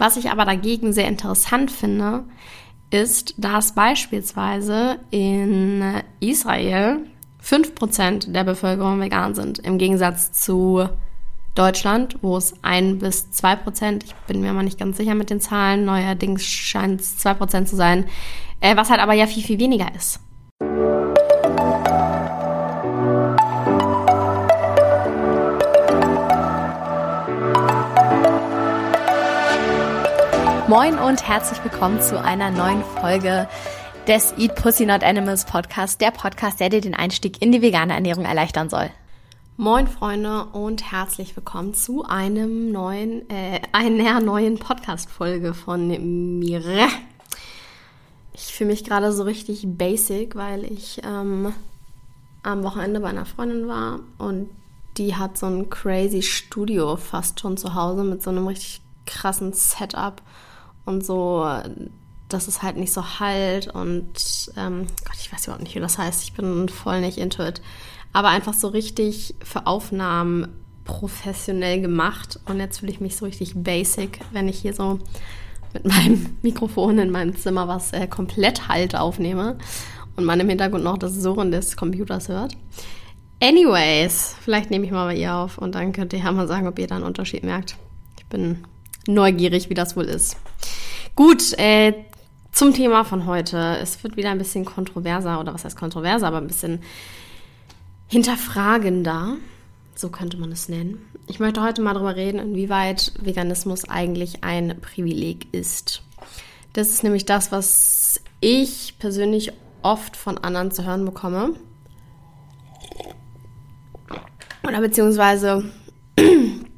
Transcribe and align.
Was 0.00 0.16
ich 0.16 0.30
aber 0.30 0.46
dagegen 0.46 0.94
sehr 0.94 1.06
interessant 1.08 1.70
finde, 1.70 2.24
ist, 2.88 3.34
dass 3.36 3.74
beispielsweise 3.74 4.98
in 5.10 5.84
Israel 6.20 7.00
5% 7.44 8.32
der 8.32 8.44
Bevölkerung 8.44 8.98
vegan 8.98 9.34
sind, 9.34 9.58
im 9.58 9.76
Gegensatz 9.76 10.32
zu 10.32 10.88
Deutschland, 11.54 12.16
wo 12.22 12.38
es 12.38 12.54
1 12.62 12.98
bis 12.98 13.28
2%, 13.30 14.02
ich 14.06 14.14
bin 14.26 14.40
mir 14.40 14.54
mal 14.54 14.62
nicht 14.62 14.78
ganz 14.78 14.96
sicher 14.96 15.14
mit 15.14 15.28
den 15.28 15.42
Zahlen, 15.42 15.84
neuerdings 15.84 16.46
scheint 16.46 17.02
es 17.02 17.22
2% 17.22 17.66
zu 17.66 17.76
sein, 17.76 18.06
äh, 18.60 18.78
was 18.78 18.88
halt 18.88 19.00
aber 19.00 19.12
ja 19.12 19.26
viel, 19.26 19.42
viel 19.42 19.58
weniger 19.58 19.94
ist. 19.94 20.18
Moin 30.70 31.00
und 31.00 31.26
herzlich 31.26 31.64
willkommen 31.64 32.00
zu 32.00 32.22
einer 32.22 32.52
neuen 32.52 32.84
Folge 32.84 33.48
des 34.06 34.32
Eat 34.38 34.54
Pussy 34.54 34.86
Not 34.86 35.02
Animals 35.02 35.44
Podcast, 35.44 36.00
der 36.00 36.12
Podcast, 36.12 36.60
der 36.60 36.68
dir 36.68 36.80
den 36.80 36.94
Einstieg 36.94 37.42
in 37.42 37.50
die 37.50 37.60
vegane 37.60 37.92
Ernährung 37.92 38.24
erleichtern 38.24 38.70
soll. 38.70 38.88
Moin 39.56 39.88
Freunde 39.88 40.44
und 40.44 40.92
herzlich 40.92 41.34
willkommen 41.34 41.74
zu 41.74 42.04
einem 42.04 42.70
neuen, 42.70 43.28
äh, 43.30 43.60
einer 43.72 44.20
neuen 44.20 44.60
Podcast-Folge 44.60 45.54
von 45.54 46.38
mir. 46.38 46.62
Ich 48.32 48.54
fühle 48.54 48.70
mich 48.70 48.84
gerade 48.84 49.12
so 49.12 49.24
richtig 49.24 49.64
basic, 49.66 50.36
weil 50.36 50.62
ich 50.62 51.00
ähm, 51.04 51.52
am 52.44 52.62
Wochenende 52.62 53.00
bei 53.00 53.08
einer 53.08 53.26
Freundin 53.26 53.66
war 53.66 53.98
und 54.18 54.48
die 54.98 55.16
hat 55.16 55.36
so 55.36 55.46
ein 55.46 55.68
crazy 55.68 56.22
Studio 56.22 56.94
fast 56.94 57.40
schon 57.40 57.56
zu 57.56 57.74
Hause 57.74 58.04
mit 58.04 58.22
so 58.22 58.30
einem 58.30 58.46
richtig 58.46 58.82
krassen 59.04 59.52
Setup 59.52 60.22
und 60.90 61.06
so, 61.06 61.48
dass 62.28 62.48
es 62.48 62.62
halt 62.62 62.76
nicht 62.76 62.92
so 62.92 63.20
halt 63.20 63.68
und 63.68 64.50
ähm, 64.56 64.86
Gott, 65.04 65.16
ich 65.18 65.32
weiß 65.32 65.44
überhaupt 65.44 65.62
nicht, 65.62 65.74
wie 65.74 65.80
das 65.80 65.98
heißt. 65.98 66.24
Ich 66.24 66.32
bin 66.32 66.68
voll 66.68 67.00
nicht 67.00 67.18
into 67.18 67.42
it. 67.42 67.62
Aber 68.12 68.28
einfach 68.28 68.54
so 68.54 68.68
richtig 68.68 69.34
für 69.42 69.66
Aufnahmen 69.66 70.48
professionell 70.84 71.80
gemacht 71.80 72.40
und 72.46 72.58
jetzt 72.58 72.80
fühle 72.80 72.92
ich 72.92 73.00
mich 73.00 73.16
so 73.16 73.24
richtig 73.24 73.54
basic, 73.54 74.20
wenn 74.32 74.48
ich 74.48 74.58
hier 74.58 74.74
so 74.74 74.98
mit 75.72 75.84
meinem 75.86 76.36
Mikrofon 76.42 76.98
in 76.98 77.10
meinem 77.10 77.36
Zimmer 77.36 77.68
was 77.68 77.92
äh, 77.92 78.08
komplett 78.08 78.68
halt 78.68 78.96
aufnehme 78.96 79.56
und 80.16 80.24
man 80.24 80.40
im 80.40 80.48
Hintergrund 80.48 80.82
noch 80.82 80.98
das 80.98 81.14
Surren 81.14 81.52
des 81.52 81.76
Computers 81.76 82.28
hört. 82.28 82.56
Anyways, 83.40 84.34
vielleicht 84.40 84.70
nehme 84.70 84.84
ich 84.84 84.90
mal 84.90 85.06
bei 85.06 85.16
ihr 85.16 85.34
auf 85.34 85.58
und 85.58 85.74
dann 85.74 85.92
könnt 85.92 86.12
ihr 86.12 86.18
ja 86.18 86.32
mal 86.32 86.48
sagen, 86.48 86.66
ob 86.66 86.78
ihr 86.78 86.86
da 86.86 86.96
einen 86.96 87.04
Unterschied 87.04 87.44
merkt. 87.44 87.76
Ich 88.18 88.26
bin 88.26 88.64
neugierig, 89.06 89.70
wie 89.70 89.74
das 89.74 89.96
wohl 89.96 90.04
ist. 90.04 90.36
Gut, 91.20 91.52
äh, 91.58 91.92
zum 92.50 92.72
Thema 92.72 93.04
von 93.04 93.26
heute. 93.26 93.76
Es 93.82 94.02
wird 94.02 94.16
wieder 94.16 94.30
ein 94.30 94.38
bisschen 94.38 94.64
kontroverser, 94.64 95.38
oder 95.38 95.52
was 95.52 95.66
heißt 95.66 95.76
kontroverser, 95.76 96.26
aber 96.28 96.38
ein 96.38 96.46
bisschen 96.46 96.80
hinterfragender. 98.08 99.36
So 99.94 100.08
könnte 100.08 100.38
man 100.38 100.50
es 100.50 100.70
nennen. 100.70 101.06
Ich 101.26 101.38
möchte 101.38 101.62
heute 101.62 101.82
mal 101.82 101.92
darüber 101.92 102.16
reden, 102.16 102.38
inwieweit 102.38 103.12
Veganismus 103.20 103.86
eigentlich 103.86 104.44
ein 104.44 104.80
Privileg 104.80 105.46
ist. 105.52 106.00
Das 106.72 106.88
ist 106.88 107.04
nämlich 107.04 107.26
das, 107.26 107.52
was 107.52 108.22
ich 108.40 108.94
persönlich 108.98 109.52
oft 109.82 110.16
von 110.16 110.38
anderen 110.38 110.70
zu 110.70 110.86
hören 110.86 111.04
bekomme. 111.04 111.52
Oder 114.66 114.80
beziehungsweise 114.80 115.70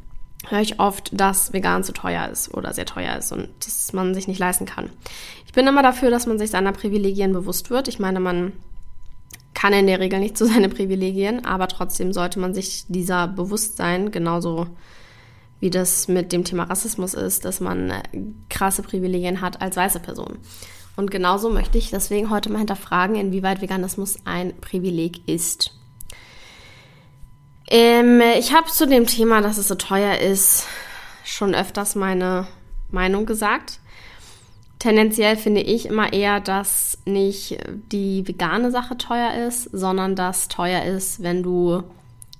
höre 0.48 0.60
ich 0.60 0.80
oft, 0.80 1.10
dass 1.18 1.52
vegan 1.52 1.84
zu 1.84 1.92
teuer 1.92 2.28
ist 2.28 2.52
oder 2.54 2.72
sehr 2.72 2.86
teuer 2.86 3.16
ist 3.16 3.32
und 3.32 3.48
dass 3.60 3.92
man 3.92 4.14
sich 4.14 4.28
nicht 4.28 4.38
leisten 4.38 4.66
kann. 4.66 4.90
Ich 5.46 5.52
bin 5.52 5.66
immer 5.66 5.82
dafür, 5.82 6.10
dass 6.10 6.26
man 6.26 6.38
sich 6.38 6.50
seiner 6.50 6.72
Privilegien 6.72 7.32
bewusst 7.32 7.70
wird. 7.70 7.88
Ich 7.88 7.98
meine, 7.98 8.20
man 8.20 8.52
kann 9.54 9.72
in 9.72 9.86
der 9.86 10.00
Regel 10.00 10.18
nicht 10.18 10.36
zu 10.36 10.46
seinen 10.46 10.70
Privilegien, 10.70 11.44
aber 11.44 11.68
trotzdem 11.68 12.12
sollte 12.12 12.40
man 12.40 12.54
sich 12.54 12.84
dieser 12.88 13.28
bewusst 13.28 13.76
sein, 13.76 14.10
genauso 14.10 14.66
wie 15.60 15.70
das 15.70 16.08
mit 16.08 16.32
dem 16.32 16.42
Thema 16.42 16.64
Rassismus 16.64 17.14
ist, 17.14 17.44
dass 17.44 17.60
man 17.60 17.90
äh, 17.90 18.02
krasse 18.48 18.82
Privilegien 18.82 19.40
hat 19.40 19.62
als 19.62 19.76
weiße 19.76 20.00
Person. 20.00 20.38
Und 20.96 21.10
genauso 21.10 21.50
möchte 21.50 21.78
ich 21.78 21.90
deswegen 21.90 22.30
heute 22.30 22.50
mal 22.50 22.58
hinterfragen, 22.58 23.14
inwieweit 23.14 23.62
Veganismus 23.62 24.18
ein 24.24 24.54
Privileg 24.60 25.26
ist. 25.28 25.78
Ähm, 27.72 28.20
ich 28.38 28.52
habe 28.52 28.66
zu 28.66 28.86
dem 28.86 29.06
Thema, 29.06 29.40
dass 29.40 29.56
es 29.56 29.66
so 29.66 29.74
teuer 29.74 30.18
ist, 30.18 30.66
schon 31.24 31.54
öfters 31.54 31.94
meine 31.94 32.46
Meinung 32.90 33.24
gesagt. 33.24 33.80
Tendenziell 34.78 35.38
finde 35.38 35.62
ich 35.62 35.86
immer 35.86 36.12
eher, 36.12 36.40
dass 36.40 36.98
nicht 37.06 37.56
die 37.90 38.28
vegane 38.28 38.70
Sache 38.70 38.98
teuer 38.98 39.46
ist, 39.48 39.70
sondern 39.72 40.14
dass 40.16 40.48
teuer 40.48 40.82
ist, 40.82 41.22
wenn 41.22 41.42
du 41.42 41.82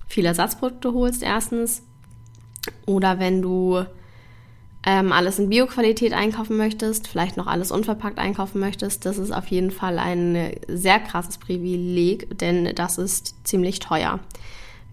viele 0.07 0.27
Ersatzprodukte 0.27 0.93
holst, 0.93 1.23
erstens. 1.23 1.81
Oder 2.85 3.17
wenn 3.17 3.41
du 3.41 3.85
ähm, 4.85 5.11
alles 5.11 5.39
in 5.39 5.49
Bioqualität 5.49 6.13
einkaufen 6.13 6.57
möchtest, 6.57 7.07
vielleicht 7.07 7.37
noch 7.37 7.47
alles 7.47 7.71
unverpackt 7.71 8.19
einkaufen 8.19 8.59
möchtest. 8.59 9.07
Das 9.07 9.17
ist 9.17 9.31
auf 9.31 9.47
jeden 9.47 9.71
Fall 9.71 9.97
ein 9.97 10.51
sehr 10.67 10.99
krasses 10.99 11.39
Privileg, 11.39 12.37
denn 12.37 12.75
das 12.75 12.99
ist 12.99 13.47
ziemlich 13.47 13.79
teuer. 13.79 14.19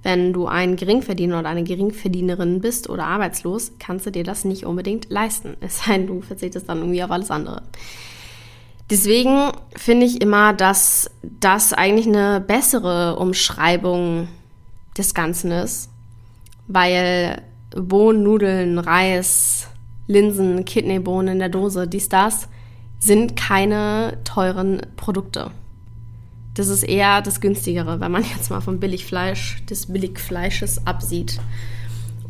Wenn 0.03 0.33
du 0.33 0.47
ein 0.47 0.77
Geringverdiener 0.77 1.41
oder 1.41 1.49
eine 1.51 1.63
Geringverdienerin 1.63 2.61
bist 2.61 2.89
oder 2.89 3.07
arbeitslos, 3.07 3.73
kannst 3.79 4.07
du 4.07 4.11
dir 4.11 4.25
das 4.25 4.45
nicht 4.45 4.65
unbedingt 4.65 5.11
leisten. 5.11 5.57
Es 5.61 5.85
sei 5.85 5.99
denn, 5.99 6.07
du 6.07 6.23
verzichtest 6.23 6.69
dann 6.69 6.79
irgendwie 6.79 7.03
auf 7.03 7.11
alles 7.11 7.31
andere. 7.31 7.63
Deswegen 8.91 9.53
finde 9.77 10.07
ich 10.07 10.21
immer, 10.21 10.53
dass 10.53 11.11
das 11.23 11.73
eigentlich 11.73 12.07
eine 12.07 12.41
bessere 12.41 13.17
Umschreibung 13.17 14.29
des 14.97 15.15
Ganzen 15.15 15.53
ist, 15.53 15.91
weil 16.67 17.43
Bohnen, 17.71 18.25
Nudeln, 18.25 18.79
Reis, 18.79 19.69
Linsen, 20.09 20.65
Kidneybohnen 20.65 21.35
in 21.35 21.39
der 21.39 21.51
Dose, 21.51 21.87
dies, 21.87 22.09
das, 22.09 22.49
sind 22.99 23.37
keine 23.37 24.19
teuren 24.25 24.83
Produkte. 24.97 25.53
Das 26.55 26.69
ist 26.69 26.83
eher 26.83 27.23
das 27.23 27.41
günstigere, 27.41 28.01
wenn 28.01 28.11
man 28.11 28.25
jetzt 28.37 28.51
mal 28.51 28.61
vom 28.61 28.81
Billigfleisch, 28.81 29.65
des 29.67 29.87
Billigfleisches 29.87 30.87
absieht. 30.87 31.41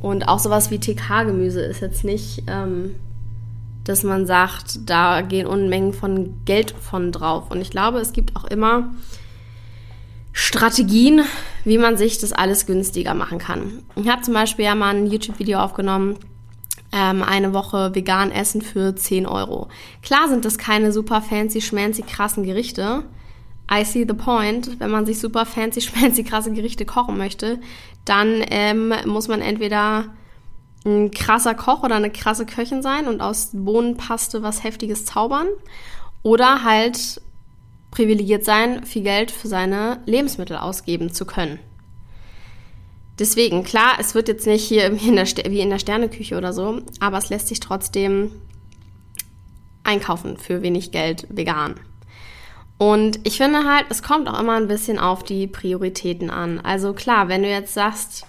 Und 0.00 0.28
auch 0.28 0.38
sowas 0.38 0.70
wie 0.70 0.78
TK-Gemüse 0.78 1.60
ist 1.60 1.80
jetzt 1.80 2.04
nicht, 2.04 2.44
ähm, 2.46 2.94
dass 3.84 4.02
man 4.02 4.26
sagt, 4.26 4.88
da 4.88 5.20
gehen 5.20 5.46
Unmengen 5.46 5.92
von 5.92 6.34
Geld 6.44 6.70
von 6.70 7.12
drauf. 7.12 7.50
Und 7.50 7.60
ich 7.60 7.70
glaube, 7.70 7.98
es 7.98 8.12
gibt 8.12 8.36
auch 8.36 8.44
immer 8.44 8.90
Strategien, 10.32 11.22
wie 11.64 11.78
man 11.78 11.96
sich 11.96 12.18
das 12.18 12.32
alles 12.32 12.66
günstiger 12.66 13.14
machen 13.14 13.38
kann. 13.38 13.82
Ich 13.96 14.08
habe 14.08 14.22
zum 14.22 14.34
Beispiel 14.34 14.64
ja 14.64 14.74
mal 14.74 14.94
ein 14.94 15.06
YouTube-Video 15.06 15.58
aufgenommen, 15.58 16.16
ähm, 16.92 17.22
eine 17.22 17.52
Woche 17.52 17.94
vegan 17.94 18.30
essen 18.30 18.62
für 18.62 18.94
10 18.94 19.26
Euro. 19.26 19.68
Klar 20.02 20.28
sind 20.28 20.44
das 20.44 20.56
keine 20.56 20.92
super 20.92 21.20
fancy, 21.20 21.60
schmancy, 21.60 22.02
krassen 22.02 22.44
Gerichte, 22.44 23.02
I 23.72 23.84
see 23.84 24.04
the 24.06 24.14
point. 24.14 24.80
Wenn 24.80 24.90
man 24.90 25.06
sich 25.06 25.18
super 25.20 25.46
fancy, 25.46 25.80
schmancy, 25.80 26.24
krasse 26.24 26.52
Gerichte 26.52 26.84
kochen 26.84 27.16
möchte, 27.16 27.60
dann 28.04 28.44
ähm, 28.50 28.92
muss 29.06 29.28
man 29.28 29.40
entweder 29.40 30.06
ein 30.84 31.10
krasser 31.10 31.54
Koch 31.54 31.82
oder 31.82 31.96
eine 31.96 32.10
krasse 32.10 32.46
Köchin 32.46 32.82
sein 32.82 33.06
und 33.06 33.20
aus 33.20 33.50
Bohnenpaste 33.52 34.42
was 34.42 34.64
Heftiges 34.64 35.04
zaubern 35.04 35.46
oder 36.22 36.64
halt 36.64 37.20
privilegiert 37.90 38.44
sein, 38.44 38.84
viel 38.84 39.02
Geld 39.02 39.30
für 39.30 39.48
seine 39.48 40.00
Lebensmittel 40.06 40.56
ausgeben 40.56 41.12
zu 41.12 41.26
können. 41.26 41.58
Deswegen, 43.18 43.64
klar, 43.64 43.98
es 43.98 44.14
wird 44.14 44.28
jetzt 44.28 44.46
nicht 44.46 44.64
hier 44.64 44.86
in 44.86 45.16
der, 45.16 45.26
wie 45.26 45.60
in 45.60 45.70
der 45.70 45.78
Sterneküche 45.78 46.38
oder 46.38 46.54
so, 46.54 46.80
aber 47.00 47.18
es 47.18 47.28
lässt 47.28 47.48
sich 47.48 47.60
trotzdem 47.60 48.32
einkaufen 49.84 50.38
für 50.38 50.62
wenig 50.62 50.92
Geld 50.92 51.26
vegan. 51.28 51.74
Und 52.80 53.20
ich 53.24 53.36
finde 53.36 53.64
halt, 53.64 53.84
es 53.90 54.02
kommt 54.02 54.26
auch 54.26 54.40
immer 54.40 54.54
ein 54.54 54.66
bisschen 54.66 54.98
auf 54.98 55.22
die 55.22 55.46
Prioritäten 55.46 56.30
an. 56.30 56.60
Also 56.60 56.94
klar, 56.94 57.28
wenn 57.28 57.42
du 57.42 57.50
jetzt 57.50 57.74
sagst, 57.74 58.24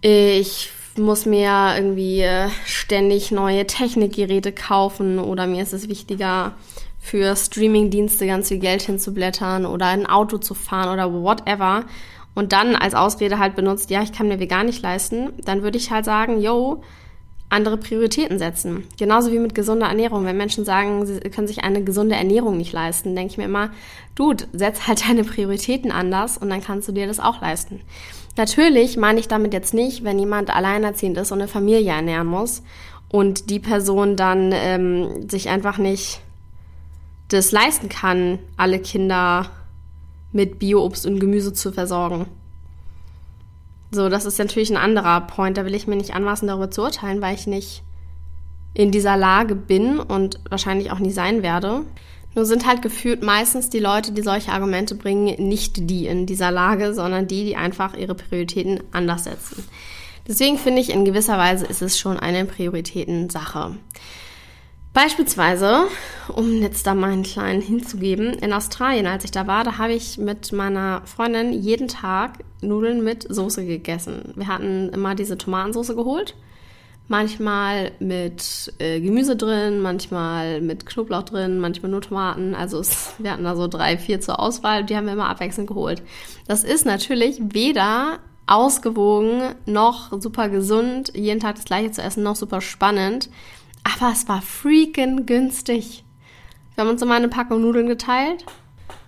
ich 0.00 0.70
muss 0.96 1.26
mir 1.26 1.74
irgendwie 1.76 2.22
äh, 2.22 2.48
ständig 2.64 3.32
neue 3.32 3.66
Technikgeräte 3.66 4.52
kaufen 4.52 5.18
oder 5.18 5.46
mir 5.46 5.62
ist 5.62 5.74
es 5.74 5.90
wichtiger, 5.90 6.54
für 6.98 7.36
Streamingdienste 7.36 8.26
ganz 8.26 8.48
viel 8.48 8.58
Geld 8.58 8.80
hinzublättern 8.80 9.66
oder 9.66 9.88
ein 9.88 10.06
Auto 10.06 10.38
zu 10.38 10.54
fahren 10.54 10.88
oder 10.88 11.12
whatever 11.12 11.84
und 12.34 12.54
dann 12.54 12.74
als 12.74 12.94
Ausrede 12.94 13.38
halt 13.38 13.54
benutzt, 13.54 13.90
ja, 13.90 14.00
ich 14.00 14.12
kann 14.12 14.28
mir 14.28 14.40
vegan 14.40 14.64
nicht 14.64 14.82
leisten, 14.82 15.34
dann 15.44 15.62
würde 15.62 15.76
ich 15.76 15.90
halt 15.90 16.06
sagen, 16.06 16.40
yo, 16.40 16.82
andere 17.48 17.76
Prioritäten 17.76 18.38
setzen. 18.38 18.84
Genauso 18.98 19.30
wie 19.30 19.38
mit 19.38 19.54
gesunder 19.54 19.86
Ernährung. 19.86 20.24
Wenn 20.24 20.36
Menschen 20.36 20.64
sagen, 20.64 21.06
sie 21.06 21.20
können 21.20 21.46
sich 21.46 21.62
eine 21.62 21.84
gesunde 21.84 22.16
Ernährung 22.16 22.56
nicht 22.56 22.72
leisten, 22.72 23.14
denke 23.14 23.32
ich 23.32 23.38
mir 23.38 23.44
immer, 23.44 23.70
Dude, 24.14 24.44
setz 24.52 24.86
halt 24.86 25.08
deine 25.08 25.24
Prioritäten 25.24 25.92
anders 25.92 26.38
und 26.38 26.50
dann 26.50 26.62
kannst 26.62 26.88
du 26.88 26.92
dir 26.92 27.06
das 27.06 27.20
auch 27.20 27.40
leisten. 27.40 27.80
Natürlich 28.36 28.96
meine 28.96 29.20
ich 29.20 29.28
damit 29.28 29.52
jetzt 29.52 29.74
nicht, 29.74 30.04
wenn 30.04 30.18
jemand 30.18 30.54
alleinerziehend 30.54 31.16
ist 31.16 31.32
und 31.32 31.40
eine 31.40 31.48
Familie 31.48 31.92
ernähren 31.92 32.26
muss 32.26 32.62
und 33.08 33.48
die 33.48 33.60
Person 33.60 34.16
dann 34.16 34.50
ähm, 34.52 35.28
sich 35.28 35.48
einfach 35.48 35.78
nicht 35.78 36.20
das 37.28 37.52
leisten 37.52 37.88
kann, 37.88 38.38
alle 38.56 38.78
Kinder 38.78 39.46
mit 40.32 40.58
Bio-Obst 40.58 41.06
und 41.06 41.18
Gemüse 41.18 41.52
zu 41.52 41.72
versorgen. 41.72 42.26
So, 43.96 44.10
das 44.10 44.26
ist 44.26 44.38
natürlich 44.38 44.68
ein 44.68 44.76
anderer 44.76 45.22
Point. 45.22 45.56
Da 45.56 45.64
will 45.64 45.74
ich 45.74 45.86
mir 45.86 45.96
nicht 45.96 46.14
anmaßen, 46.14 46.46
darüber 46.46 46.70
zu 46.70 46.82
urteilen, 46.82 47.22
weil 47.22 47.34
ich 47.34 47.46
nicht 47.46 47.82
in 48.74 48.90
dieser 48.90 49.16
Lage 49.16 49.54
bin 49.54 49.98
und 49.98 50.38
wahrscheinlich 50.50 50.92
auch 50.92 50.98
nie 50.98 51.12
sein 51.12 51.42
werde. 51.42 51.80
Nur 52.34 52.44
sind 52.44 52.66
halt 52.66 52.82
gefühlt 52.82 53.22
meistens 53.22 53.70
die 53.70 53.78
Leute, 53.78 54.12
die 54.12 54.20
solche 54.20 54.52
Argumente 54.52 54.96
bringen, 54.96 55.48
nicht 55.48 55.88
die 55.88 56.06
in 56.06 56.26
dieser 56.26 56.50
Lage, 56.50 56.92
sondern 56.92 57.26
die, 57.26 57.46
die 57.46 57.56
einfach 57.56 57.96
ihre 57.96 58.14
Prioritäten 58.14 58.82
anders 58.92 59.24
setzen. 59.24 59.64
Deswegen 60.28 60.58
finde 60.58 60.82
ich, 60.82 60.90
in 60.90 61.06
gewisser 61.06 61.38
Weise 61.38 61.64
ist 61.64 61.80
es 61.80 61.98
schon 61.98 62.20
eine 62.20 62.44
Prioritätensache. 62.44 63.76
Beispielsweise, 64.96 65.88
um 66.34 66.62
jetzt 66.62 66.86
da 66.86 66.94
mal 66.94 67.10
einen 67.10 67.22
kleinen 67.22 67.60
hinzugeben, 67.60 68.32
in 68.32 68.54
Australien, 68.54 69.06
als 69.06 69.24
ich 69.24 69.30
da 69.30 69.46
war, 69.46 69.62
da 69.62 69.76
habe 69.76 69.92
ich 69.92 70.16
mit 70.16 70.52
meiner 70.52 71.02
Freundin 71.04 71.52
jeden 71.52 71.86
Tag 71.86 72.38
Nudeln 72.62 73.04
mit 73.04 73.26
Soße 73.28 73.66
gegessen. 73.66 74.32
Wir 74.36 74.48
hatten 74.48 74.88
immer 74.88 75.14
diese 75.14 75.36
Tomatensauce 75.36 75.94
geholt, 75.94 76.34
manchmal 77.08 77.92
mit 77.98 78.72
äh, 78.78 78.98
Gemüse 79.02 79.36
drin, 79.36 79.82
manchmal 79.82 80.62
mit 80.62 80.86
Knoblauch 80.86 81.24
drin, 81.24 81.58
manchmal 81.58 81.90
nur 81.90 82.00
Tomaten. 82.00 82.54
Also 82.54 82.78
es, 82.78 83.16
wir 83.18 83.32
hatten 83.32 83.44
da 83.44 83.54
so 83.54 83.68
drei, 83.68 83.98
vier 83.98 84.22
zur 84.22 84.40
Auswahl, 84.40 84.82
die 84.82 84.96
haben 84.96 85.04
wir 85.04 85.12
immer 85.12 85.28
abwechselnd 85.28 85.68
geholt. 85.68 86.02
Das 86.48 86.64
ist 86.64 86.86
natürlich 86.86 87.36
weder 87.42 88.20
ausgewogen 88.46 89.56
noch 89.66 90.18
super 90.22 90.48
gesund, 90.48 91.12
jeden 91.14 91.40
Tag 91.40 91.56
das 91.56 91.66
gleiche 91.66 91.90
zu 91.90 92.00
essen, 92.00 92.22
noch 92.22 92.36
super 92.36 92.62
spannend 92.62 93.28
aber 93.86 94.12
es 94.12 94.28
war 94.28 94.42
freaking 94.42 95.26
günstig. 95.26 96.04
Wir 96.74 96.84
haben 96.84 96.90
uns 96.90 97.02
immer 97.02 97.14
eine 97.14 97.28
Packung 97.28 97.62
Nudeln 97.62 97.86
geteilt 97.86 98.44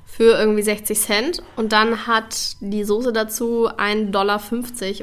für 0.06 0.38
irgendwie 0.38 0.62
60 0.62 0.98
Cent 0.98 1.42
und 1.56 1.72
dann 1.72 2.06
hat 2.06 2.56
die 2.60 2.84
Soße 2.84 3.12
dazu 3.12 3.68
1,50 3.68 4.10
Dollar 4.10 4.40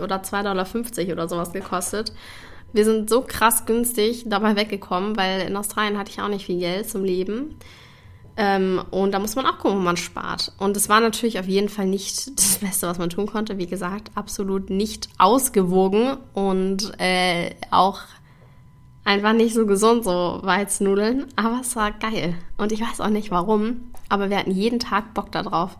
oder 0.03 0.21
2,50 0.21 0.41
Dollar 0.43 1.13
oder 1.13 1.29
sowas 1.29 1.53
gekostet. 1.53 2.13
Wir 2.73 2.83
sind 2.83 3.09
so 3.09 3.21
krass 3.21 3.65
günstig 3.65 4.25
dabei 4.27 4.55
weggekommen, 4.55 5.15
weil 5.15 5.41
in 5.41 5.55
Australien 5.55 5.97
hatte 5.97 6.11
ich 6.11 6.21
auch 6.21 6.27
nicht 6.27 6.45
viel 6.45 6.59
Geld 6.59 6.89
zum 6.89 7.03
Leben. 7.03 7.55
Ähm, 8.37 8.81
und 8.91 9.13
da 9.13 9.19
muss 9.19 9.35
man 9.35 9.45
auch 9.45 9.59
gucken, 9.59 9.77
wo 9.77 9.81
man 9.81 9.95
spart. 9.95 10.51
Und 10.57 10.75
es 10.75 10.89
war 10.89 10.99
natürlich 10.99 11.39
auf 11.39 11.47
jeden 11.47 11.69
Fall 11.69 11.85
nicht 11.85 12.31
das 12.37 12.57
Beste, 12.57 12.87
was 12.87 12.97
man 12.97 13.09
tun 13.09 13.27
konnte. 13.27 13.57
Wie 13.57 13.67
gesagt, 13.67 14.11
absolut 14.15 14.69
nicht 14.69 15.07
ausgewogen 15.17 16.17
und 16.33 16.91
äh, 16.99 17.51
auch 17.71 17.99
einfach 19.05 19.33
nicht 19.33 19.53
so 19.53 19.65
gesund, 19.65 20.03
so 20.03 20.39
Weiznudeln, 20.41 21.27
aber 21.37 21.61
es 21.61 21.75
war 21.75 21.91
geil. 21.91 22.35
Und 22.57 22.71
ich 22.71 22.81
weiß 22.81 22.99
auch 22.99 23.09
nicht 23.09 23.31
warum, 23.31 23.91
aber 24.09 24.29
wir 24.29 24.37
hatten 24.37 24.51
jeden 24.51 24.79
Tag 24.79 25.13
Bock 25.13 25.31
darauf. 25.31 25.77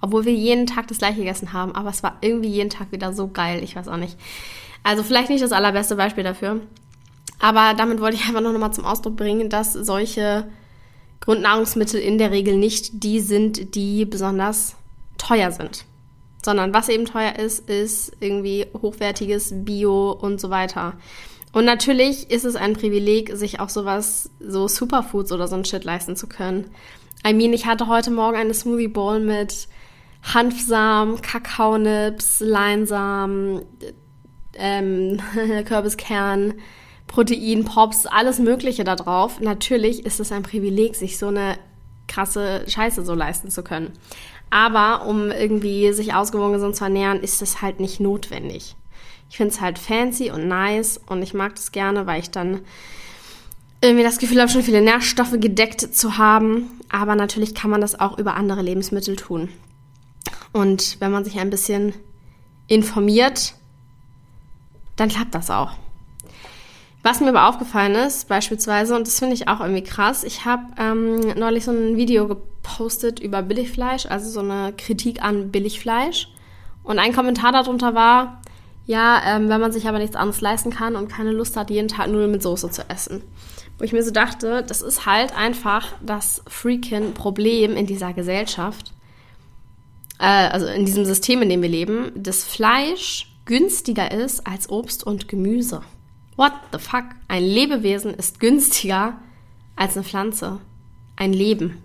Obwohl 0.00 0.26
wir 0.26 0.34
jeden 0.34 0.66
Tag 0.66 0.86
das 0.88 0.98
gleiche 0.98 1.18
gegessen 1.18 1.52
haben, 1.52 1.74
aber 1.74 1.90
es 1.90 2.02
war 2.02 2.18
irgendwie 2.20 2.50
jeden 2.50 2.70
Tag 2.70 2.92
wieder 2.92 3.12
so 3.12 3.28
geil, 3.28 3.64
ich 3.64 3.74
weiß 3.74 3.88
auch 3.88 3.96
nicht. 3.96 4.16
Also 4.84 5.02
vielleicht 5.02 5.30
nicht 5.30 5.42
das 5.42 5.52
allerbeste 5.52 5.96
Beispiel 5.96 6.22
dafür, 6.22 6.60
aber 7.38 7.74
damit 7.74 8.00
wollte 8.00 8.16
ich 8.16 8.28
einfach 8.28 8.40
noch 8.40 8.56
mal 8.56 8.72
zum 8.72 8.84
Ausdruck 8.84 9.16
bringen, 9.16 9.48
dass 9.48 9.72
solche 9.72 10.46
Grundnahrungsmittel 11.20 11.98
in 11.98 12.18
der 12.18 12.30
Regel 12.30 12.56
nicht 12.56 13.02
die 13.02 13.20
sind, 13.20 13.74
die 13.74 14.04
besonders 14.04 14.76
teuer 15.18 15.50
sind. 15.50 15.86
Sondern 16.44 16.72
was 16.72 16.88
eben 16.88 17.06
teuer 17.06 17.36
ist, 17.36 17.68
ist 17.68 18.12
irgendwie 18.20 18.66
hochwertiges 18.80 19.52
Bio 19.64 20.12
und 20.12 20.40
so 20.40 20.50
weiter. 20.50 20.94
Und 21.56 21.64
natürlich 21.64 22.30
ist 22.30 22.44
es 22.44 22.54
ein 22.54 22.74
Privileg, 22.74 23.34
sich 23.34 23.60
auch 23.60 23.70
sowas, 23.70 24.28
so 24.40 24.68
Superfoods 24.68 25.32
oder 25.32 25.48
so 25.48 25.56
ein 25.56 25.64
Shit 25.64 25.84
leisten 25.84 26.14
zu 26.14 26.26
können. 26.26 26.70
I 27.26 27.32
mean, 27.32 27.54
ich 27.54 27.64
hatte 27.64 27.86
heute 27.86 28.10
Morgen 28.10 28.36
eine 28.36 28.52
Smoothie 28.52 28.88
Bowl 28.88 29.20
mit 29.20 29.66
Hanfsamen, 30.34 31.22
Kakaonips, 31.22 32.40
Leinsamen, 32.40 33.62
ähm, 34.58 35.18
Kürbiskern, 35.64 36.52
Protein, 37.06 37.64
Pops, 37.64 38.04
alles 38.04 38.38
Mögliche 38.38 38.84
da 38.84 38.94
drauf. 38.94 39.40
Natürlich 39.40 40.04
ist 40.04 40.20
es 40.20 40.32
ein 40.32 40.42
Privileg, 40.42 40.94
sich 40.94 41.16
so 41.16 41.28
eine 41.28 41.56
krasse 42.06 42.64
Scheiße 42.68 43.02
so 43.02 43.14
leisten 43.14 43.50
zu 43.50 43.62
können. 43.62 43.94
Aber 44.50 45.06
um 45.06 45.30
irgendwie 45.30 45.90
sich 45.94 46.12
ausgewogen 46.12 46.74
zu 46.74 46.84
ernähren, 46.84 47.22
ist 47.22 47.40
es 47.40 47.62
halt 47.62 47.80
nicht 47.80 47.98
notwendig. 47.98 48.76
Ich 49.28 49.36
finde 49.36 49.52
es 49.52 49.60
halt 49.60 49.78
fancy 49.78 50.30
und 50.30 50.48
nice 50.48 51.00
und 51.06 51.22
ich 51.22 51.34
mag 51.34 51.54
das 51.56 51.72
gerne, 51.72 52.06
weil 52.06 52.20
ich 52.20 52.30
dann 52.30 52.60
irgendwie 53.80 54.04
das 54.04 54.18
Gefühl 54.18 54.40
habe, 54.40 54.50
schon 54.50 54.62
viele 54.62 54.80
Nährstoffe 54.80 55.34
gedeckt 55.38 55.80
zu 55.80 56.18
haben. 56.18 56.80
Aber 56.90 57.14
natürlich 57.14 57.54
kann 57.54 57.70
man 57.70 57.80
das 57.80 57.98
auch 57.98 58.18
über 58.18 58.34
andere 58.34 58.62
Lebensmittel 58.62 59.16
tun. 59.16 59.48
Und 60.52 60.96
wenn 61.00 61.12
man 61.12 61.24
sich 61.24 61.38
ein 61.38 61.50
bisschen 61.50 61.92
informiert, 62.68 63.54
dann 64.96 65.08
klappt 65.08 65.34
das 65.34 65.50
auch. 65.50 65.72
Was 67.02 67.20
mir 67.20 67.28
aber 67.28 67.48
aufgefallen 67.48 67.94
ist, 67.94 68.26
beispielsweise, 68.28 68.96
und 68.96 69.06
das 69.06 69.18
finde 69.18 69.34
ich 69.34 69.46
auch 69.46 69.60
irgendwie 69.60 69.84
krass, 69.84 70.24
ich 70.24 70.44
habe 70.44 70.64
ähm, 70.76 71.20
neulich 71.38 71.64
so 71.64 71.70
ein 71.70 71.96
Video 71.96 72.26
gepostet 72.26 73.20
über 73.20 73.42
Billigfleisch, 73.42 74.06
also 74.06 74.28
so 74.28 74.40
eine 74.40 74.72
Kritik 74.72 75.22
an 75.22 75.52
Billigfleisch. 75.52 76.28
Und 76.82 76.98
ein 76.98 77.12
Kommentar 77.12 77.52
darunter 77.52 77.94
war, 77.94 78.40
ja, 78.86 79.20
ähm, 79.26 79.48
wenn 79.48 79.60
man 79.60 79.72
sich 79.72 79.88
aber 79.88 79.98
nichts 79.98 80.16
anderes 80.16 80.40
leisten 80.40 80.70
kann 80.70 80.94
und 80.96 81.08
keine 81.08 81.32
Lust 81.32 81.56
hat, 81.56 81.70
jeden 81.70 81.88
Tag 81.88 82.08
Nudeln 82.08 82.30
mit 82.30 82.42
Soße 82.42 82.70
zu 82.70 82.88
essen. 82.88 83.22
Wo 83.78 83.84
ich 83.84 83.92
mir 83.92 84.02
so 84.02 84.12
dachte, 84.12 84.62
das 84.62 84.80
ist 84.80 85.06
halt 85.06 85.36
einfach 85.36 85.88
das 86.00 86.42
freaking 86.46 87.12
Problem 87.12 87.76
in 87.76 87.86
dieser 87.86 88.12
Gesellschaft, 88.12 88.92
äh, 90.18 90.24
also 90.24 90.66
in 90.66 90.86
diesem 90.86 91.04
System, 91.04 91.42
in 91.42 91.48
dem 91.48 91.62
wir 91.62 91.68
leben, 91.68 92.12
dass 92.14 92.44
Fleisch 92.44 93.32
günstiger 93.44 94.12
ist 94.12 94.46
als 94.46 94.70
Obst 94.70 95.04
und 95.04 95.28
Gemüse. 95.28 95.82
What 96.36 96.52
the 96.72 96.78
fuck? 96.78 97.04
Ein 97.28 97.42
Lebewesen 97.42 98.14
ist 98.14 98.40
günstiger 98.40 99.18
als 99.74 99.96
eine 99.96 100.04
Pflanze. 100.04 100.60
Ein 101.16 101.32
Leben. 101.32 101.82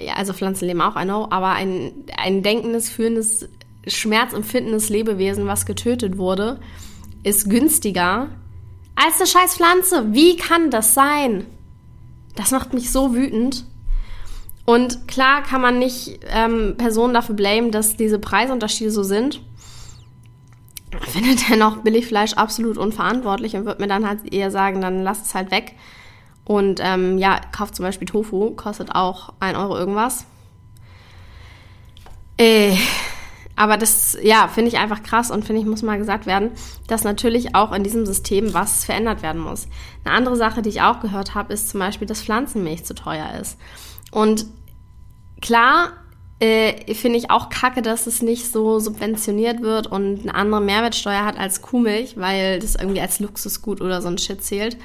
Ja, 0.00 0.14
also 0.14 0.32
Pflanzen 0.32 0.66
leben 0.66 0.80
auch, 0.80 0.96
I 0.96 1.04
know, 1.04 1.26
aber 1.30 1.52
ein, 1.52 1.92
ein 2.16 2.44
denkendes, 2.44 2.88
fühlendes 2.88 3.48
schmerzempfindendes 3.90 4.88
Lebewesen, 4.88 5.46
was 5.46 5.66
getötet 5.66 6.18
wurde, 6.18 6.60
ist 7.22 7.48
günstiger 7.48 8.28
als 8.94 9.16
eine 9.18 9.26
scheiß 9.26 9.56
Pflanze. 9.56 10.12
Wie 10.12 10.36
kann 10.36 10.70
das 10.70 10.94
sein? 10.94 11.46
Das 12.34 12.50
macht 12.50 12.74
mich 12.74 12.90
so 12.90 13.14
wütend. 13.14 13.64
Und 14.64 15.08
klar 15.08 15.42
kann 15.42 15.60
man 15.60 15.78
nicht 15.78 16.20
ähm, 16.28 16.74
Personen 16.76 17.14
dafür 17.14 17.34
blamen, 17.34 17.70
dass 17.70 17.96
diese 17.96 18.18
Preisunterschiede 18.18 18.90
so 18.90 19.02
sind. 19.02 19.40
Ich 21.06 21.12
finde 21.12 21.36
dennoch 21.48 21.78
Billigfleisch 21.78 22.34
absolut 22.34 22.76
unverantwortlich 22.76 23.56
und 23.56 23.64
würde 23.64 23.80
mir 23.80 23.88
dann 23.88 24.06
halt 24.06 24.32
eher 24.32 24.50
sagen, 24.50 24.80
dann 24.80 25.02
lass 25.02 25.22
es 25.22 25.34
halt 25.34 25.50
weg. 25.50 25.74
Und 26.44 26.80
ähm, 26.82 27.18
ja, 27.18 27.40
kauft 27.52 27.76
zum 27.76 27.84
Beispiel 27.84 28.08
Tofu, 28.08 28.50
kostet 28.52 28.94
auch 28.94 29.32
1 29.40 29.56
Euro 29.56 29.76
irgendwas. 29.76 30.26
Äh, 32.38 32.76
aber 33.58 33.76
das, 33.76 34.16
ja, 34.22 34.46
finde 34.46 34.68
ich 34.68 34.78
einfach 34.78 35.02
krass 35.02 35.32
und 35.32 35.44
finde 35.44 35.60
ich, 35.60 35.66
muss 35.66 35.82
mal 35.82 35.98
gesagt 35.98 36.26
werden, 36.26 36.52
dass 36.86 37.02
natürlich 37.02 37.56
auch 37.56 37.72
in 37.72 37.82
diesem 37.82 38.06
System 38.06 38.54
was 38.54 38.84
verändert 38.84 39.20
werden 39.20 39.40
muss. 39.40 39.66
Eine 40.04 40.14
andere 40.14 40.36
Sache, 40.36 40.62
die 40.62 40.68
ich 40.68 40.80
auch 40.80 41.00
gehört 41.00 41.34
habe, 41.34 41.52
ist 41.52 41.68
zum 41.68 41.80
Beispiel, 41.80 42.06
dass 42.06 42.22
Pflanzenmilch 42.22 42.84
zu 42.84 42.94
teuer 42.94 43.32
ist. 43.40 43.58
Und 44.12 44.46
klar, 45.40 45.90
äh, 46.38 46.94
finde 46.94 47.18
ich 47.18 47.32
auch 47.32 47.48
kacke, 47.48 47.82
dass 47.82 48.06
es 48.06 48.22
nicht 48.22 48.52
so 48.52 48.78
subventioniert 48.78 49.60
wird 49.60 49.88
und 49.88 50.20
eine 50.20 50.36
andere 50.36 50.60
Mehrwertsteuer 50.60 51.24
hat 51.24 51.36
als 51.36 51.60
Kuhmilch, 51.60 52.16
weil 52.16 52.60
das 52.60 52.76
irgendwie 52.76 53.00
als 53.00 53.18
Luxusgut 53.18 53.80
oder 53.80 54.00
so 54.00 54.06
ein 54.06 54.18
Shit 54.18 54.40
zählt. 54.40 54.76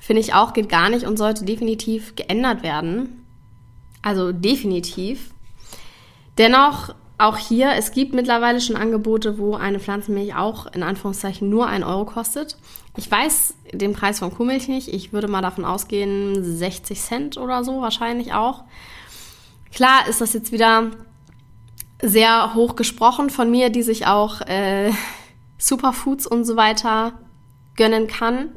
Finde 0.00 0.20
ich 0.20 0.32
auch, 0.32 0.54
geht 0.54 0.70
gar 0.70 0.88
nicht 0.88 1.04
und 1.04 1.18
sollte 1.18 1.44
definitiv 1.44 2.16
geändert 2.16 2.62
werden. 2.62 3.26
Also 4.00 4.32
definitiv. 4.32 5.32
Dennoch 6.38 6.94
auch 7.20 7.36
hier, 7.36 7.72
es 7.72 7.92
gibt 7.92 8.14
mittlerweile 8.14 8.60
schon 8.60 8.76
Angebote, 8.76 9.38
wo 9.38 9.54
eine 9.54 9.78
Pflanzenmilch 9.78 10.34
auch 10.34 10.66
in 10.72 10.82
Anführungszeichen 10.82 11.48
nur 11.48 11.66
ein 11.66 11.84
Euro 11.84 12.04
kostet. 12.04 12.56
Ich 12.96 13.10
weiß 13.10 13.54
den 13.72 13.92
Preis 13.92 14.18
von 14.18 14.32
Kuhmilch 14.34 14.68
nicht. 14.68 14.88
Ich 14.88 15.12
würde 15.12 15.28
mal 15.28 15.42
davon 15.42 15.64
ausgehen, 15.64 16.42
60 16.42 17.00
Cent 17.00 17.36
oder 17.36 17.62
so 17.62 17.82
wahrscheinlich 17.82 18.32
auch. 18.32 18.64
Klar 19.72 20.08
ist 20.08 20.20
das 20.20 20.32
jetzt 20.32 20.50
wieder 20.50 20.90
sehr 22.02 22.54
hoch 22.54 22.74
gesprochen 22.76 23.30
von 23.30 23.50
mir, 23.50 23.70
die 23.70 23.82
sich 23.82 24.06
auch 24.06 24.40
äh, 24.42 24.90
Superfoods 25.58 26.26
und 26.26 26.44
so 26.44 26.56
weiter 26.56 27.12
gönnen 27.76 28.06
kann. 28.06 28.50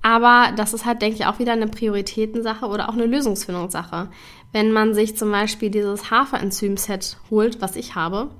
Aber 0.00 0.52
das 0.56 0.72
ist 0.72 0.84
halt, 0.84 1.00
denke 1.00 1.16
ich, 1.16 1.26
auch 1.26 1.38
wieder 1.38 1.52
eine 1.52 1.68
Prioritätensache 1.68 2.66
oder 2.66 2.88
auch 2.88 2.94
eine 2.94 3.06
Lösungsfindungssache 3.06 4.08
wenn 4.52 4.72
man 4.72 4.94
sich 4.94 5.16
zum 5.16 5.30
Beispiel 5.30 5.70
dieses 5.70 6.10
Haferenzym-Set 6.10 7.16
holt, 7.30 7.60
was 7.60 7.76
ich 7.76 7.94
habe, 7.94 8.30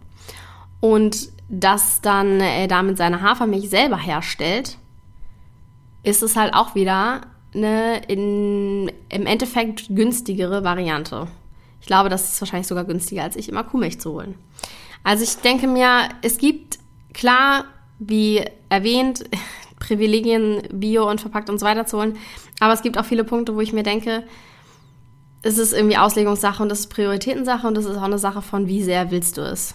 und 0.80 1.28
das 1.48 2.00
dann 2.00 2.40
äh, 2.40 2.66
damit 2.66 2.96
seine 2.96 3.22
Hafermilch 3.22 3.70
selber 3.70 3.96
herstellt, 3.96 4.78
ist 6.02 6.22
es 6.22 6.36
halt 6.36 6.54
auch 6.54 6.74
wieder 6.74 7.22
eine 7.54 8.02
in, 8.08 8.90
im 9.08 9.26
Endeffekt 9.26 9.86
günstigere 9.90 10.64
Variante. 10.64 11.28
Ich 11.80 11.86
glaube, 11.86 12.08
das 12.08 12.32
ist 12.32 12.40
wahrscheinlich 12.40 12.66
sogar 12.66 12.84
günstiger, 12.84 13.22
als 13.22 13.36
ich 13.36 13.48
immer 13.48 13.64
Kuhmilch 13.64 14.00
zu 14.00 14.12
holen. 14.12 14.34
Also 15.04 15.24
ich 15.24 15.36
denke 15.36 15.66
mir, 15.66 16.08
es 16.22 16.38
gibt 16.38 16.78
klar, 17.12 17.64
wie 17.98 18.44
erwähnt, 18.68 19.24
Privilegien, 19.78 20.62
Bio 20.72 21.08
und 21.10 21.20
verpackt 21.20 21.50
und 21.50 21.58
so 21.58 21.66
weiter 21.66 21.86
zu 21.86 21.98
holen. 21.98 22.16
Aber 22.60 22.72
es 22.72 22.82
gibt 22.82 22.98
auch 22.98 23.04
viele 23.04 23.24
Punkte, 23.24 23.54
wo 23.54 23.60
ich 23.60 23.72
mir 23.72 23.82
denke, 23.82 24.24
es 25.42 25.58
ist 25.58 25.72
irgendwie 25.72 25.96
Auslegungssache 25.96 26.62
und 26.62 26.68
das 26.68 26.80
ist 26.80 26.90
Prioritätensache 26.90 27.66
und 27.66 27.74
das 27.74 27.84
ist 27.84 27.96
auch 27.96 28.02
eine 28.02 28.18
Sache 28.18 28.42
von, 28.42 28.68
wie 28.68 28.82
sehr 28.82 29.10
willst 29.10 29.36
du 29.36 29.42
es? 29.42 29.74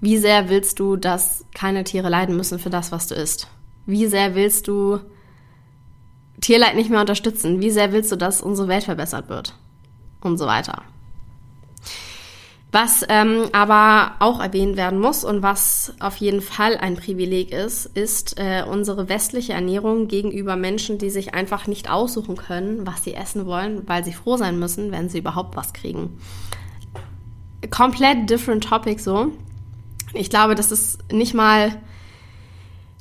Wie 0.00 0.18
sehr 0.18 0.48
willst 0.48 0.80
du, 0.80 0.96
dass 0.96 1.44
keine 1.54 1.84
Tiere 1.84 2.08
leiden 2.08 2.36
müssen 2.36 2.58
für 2.58 2.70
das, 2.70 2.90
was 2.90 3.06
du 3.06 3.14
isst? 3.14 3.46
Wie 3.86 4.06
sehr 4.06 4.34
willst 4.34 4.66
du 4.66 4.98
Tierleid 6.40 6.74
nicht 6.74 6.90
mehr 6.90 7.00
unterstützen? 7.00 7.60
Wie 7.60 7.70
sehr 7.70 7.92
willst 7.92 8.10
du, 8.10 8.16
dass 8.16 8.42
unsere 8.42 8.66
Welt 8.66 8.82
verbessert 8.82 9.28
wird? 9.28 9.54
Und 10.20 10.38
so 10.38 10.46
weiter. 10.46 10.82
Was 12.72 13.04
ähm, 13.10 13.50
aber 13.52 14.12
auch 14.18 14.40
erwähnt 14.40 14.78
werden 14.78 14.98
muss 14.98 15.24
und 15.24 15.42
was 15.42 15.92
auf 16.00 16.16
jeden 16.16 16.40
Fall 16.40 16.78
ein 16.78 16.96
Privileg 16.96 17.52
ist, 17.52 17.84
ist 17.84 18.38
äh, 18.38 18.64
unsere 18.66 19.10
westliche 19.10 19.52
Ernährung 19.52 20.08
gegenüber 20.08 20.56
Menschen, 20.56 20.96
die 20.96 21.10
sich 21.10 21.34
einfach 21.34 21.66
nicht 21.66 21.90
aussuchen 21.90 22.34
können, 22.34 22.86
was 22.86 23.04
sie 23.04 23.12
essen 23.12 23.44
wollen, 23.44 23.86
weil 23.86 24.04
sie 24.04 24.14
froh 24.14 24.38
sein 24.38 24.58
müssen, 24.58 24.90
wenn 24.90 25.10
sie 25.10 25.18
überhaupt 25.18 25.54
was 25.54 25.74
kriegen. 25.74 26.18
Komplett 27.68 28.30
different 28.30 28.64
topic 28.64 29.00
so. 29.00 29.32
Ich 30.14 30.30
glaube, 30.30 30.54
das 30.54 30.72
ist 30.72 31.12
nicht 31.12 31.34
mal 31.34 31.78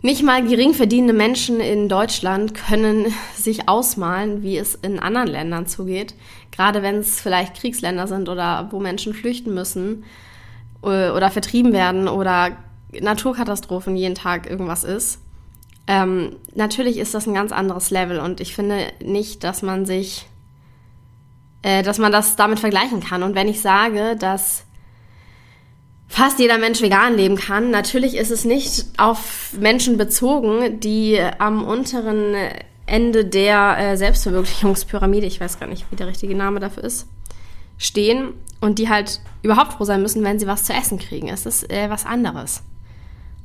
nicht 0.01 0.23
mal 0.23 0.43
gering 0.43 0.73
verdienende 0.73 1.13
Menschen 1.13 1.59
in 1.59 1.87
Deutschland 1.87 2.55
können 2.55 3.13
sich 3.35 3.69
ausmalen, 3.69 4.41
wie 4.41 4.57
es 4.57 4.75
in 4.75 4.99
anderen 4.99 5.27
Ländern 5.27 5.67
zugeht. 5.67 6.15
Gerade 6.51 6.81
wenn 6.81 6.95
es 6.95 7.21
vielleicht 7.21 7.55
Kriegsländer 7.55 8.07
sind 8.07 8.27
oder 8.27 8.67
wo 8.71 8.79
Menschen 8.79 9.13
flüchten 9.13 9.53
müssen 9.53 10.03
äh, 10.83 11.09
oder 11.11 11.29
vertrieben 11.29 11.71
werden 11.71 12.07
oder 12.07 12.57
Naturkatastrophen 12.99 13.95
jeden 13.95 14.15
Tag 14.15 14.49
irgendwas 14.49 14.83
ist. 14.83 15.19
Ähm, 15.87 16.35
natürlich 16.55 16.97
ist 16.97 17.13
das 17.13 17.27
ein 17.27 17.33
ganz 17.33 17.51
anderes 17.51 17.91
Level 17.91 18.19
und 18.19 18.41
ich 18.41 18.55
finde 18.55 18.87
nicht, 19.03 19.43
dass 19.43 19.61
man 19.61 19.85
sich, 19.85 20.25
äh, 21.61 21.83
dass 21.83 21.99
man 21.99 22.11
das 22.11 22.35
damit 22.35 22.59
vergleichen 22.59 23.01
kann. 23.01 23.23
Und 23.23 23.35
wenn 23.35 23.47
ich 23.47 23.61
sage, 23.61 24.15
dass 24.15 24.65
fast 26.11 26.39
jeder 26.39 26.57
Mensch 26.57 26.81
vegan 26.81 27.15
leben 27.15 27.37
kann. 27.37 27.71
Natürlich 27.71 28.15
ist 28.15 28.31
es 28.31 28.43
nicht 28.43 28.85
auf 28.97 29.53
Menschen 29.57 29.97
bezogen, 29.97 30.81
die 30.81 31.17
am 31.39 31.63
unteren 31.63 32.35
Ende 32.85 33.23
der 33.23 33.77
äh, 33.77 33.97
Selbstverwirklichungspyramide, 33.97 35.25
ich 35.25 35.39
weiß 35.39 35.57
gar 35.57 35.67
nicht, 35.67 35.85
wie 35.89 35.95
der 35.95 36.07
richtige 36.07 36.35
Name 36.35 36.59
dafür 36.59 36.83
ist, 36.83 37.07
stehen 37.77 38.33
und 38.59 38.77
die 38.77 38.89
halt 38.89 39.21
überhaupt 39.41 39.73
froh 39.73 39.85
sein 39.85 40.01
müssen, 40.01 40.21
wenn 40.25 40.37
sie 40.37 40.47
was 40.47 40.65
zu 40.65 40.73
essen 40.73 40.99
kriegen. 40.99 41.29
Es 41.29 41.45
ist 41.45 41.71
äh, 41.71 41.89
was 41.89 42.05
anderes. 42.05 42.61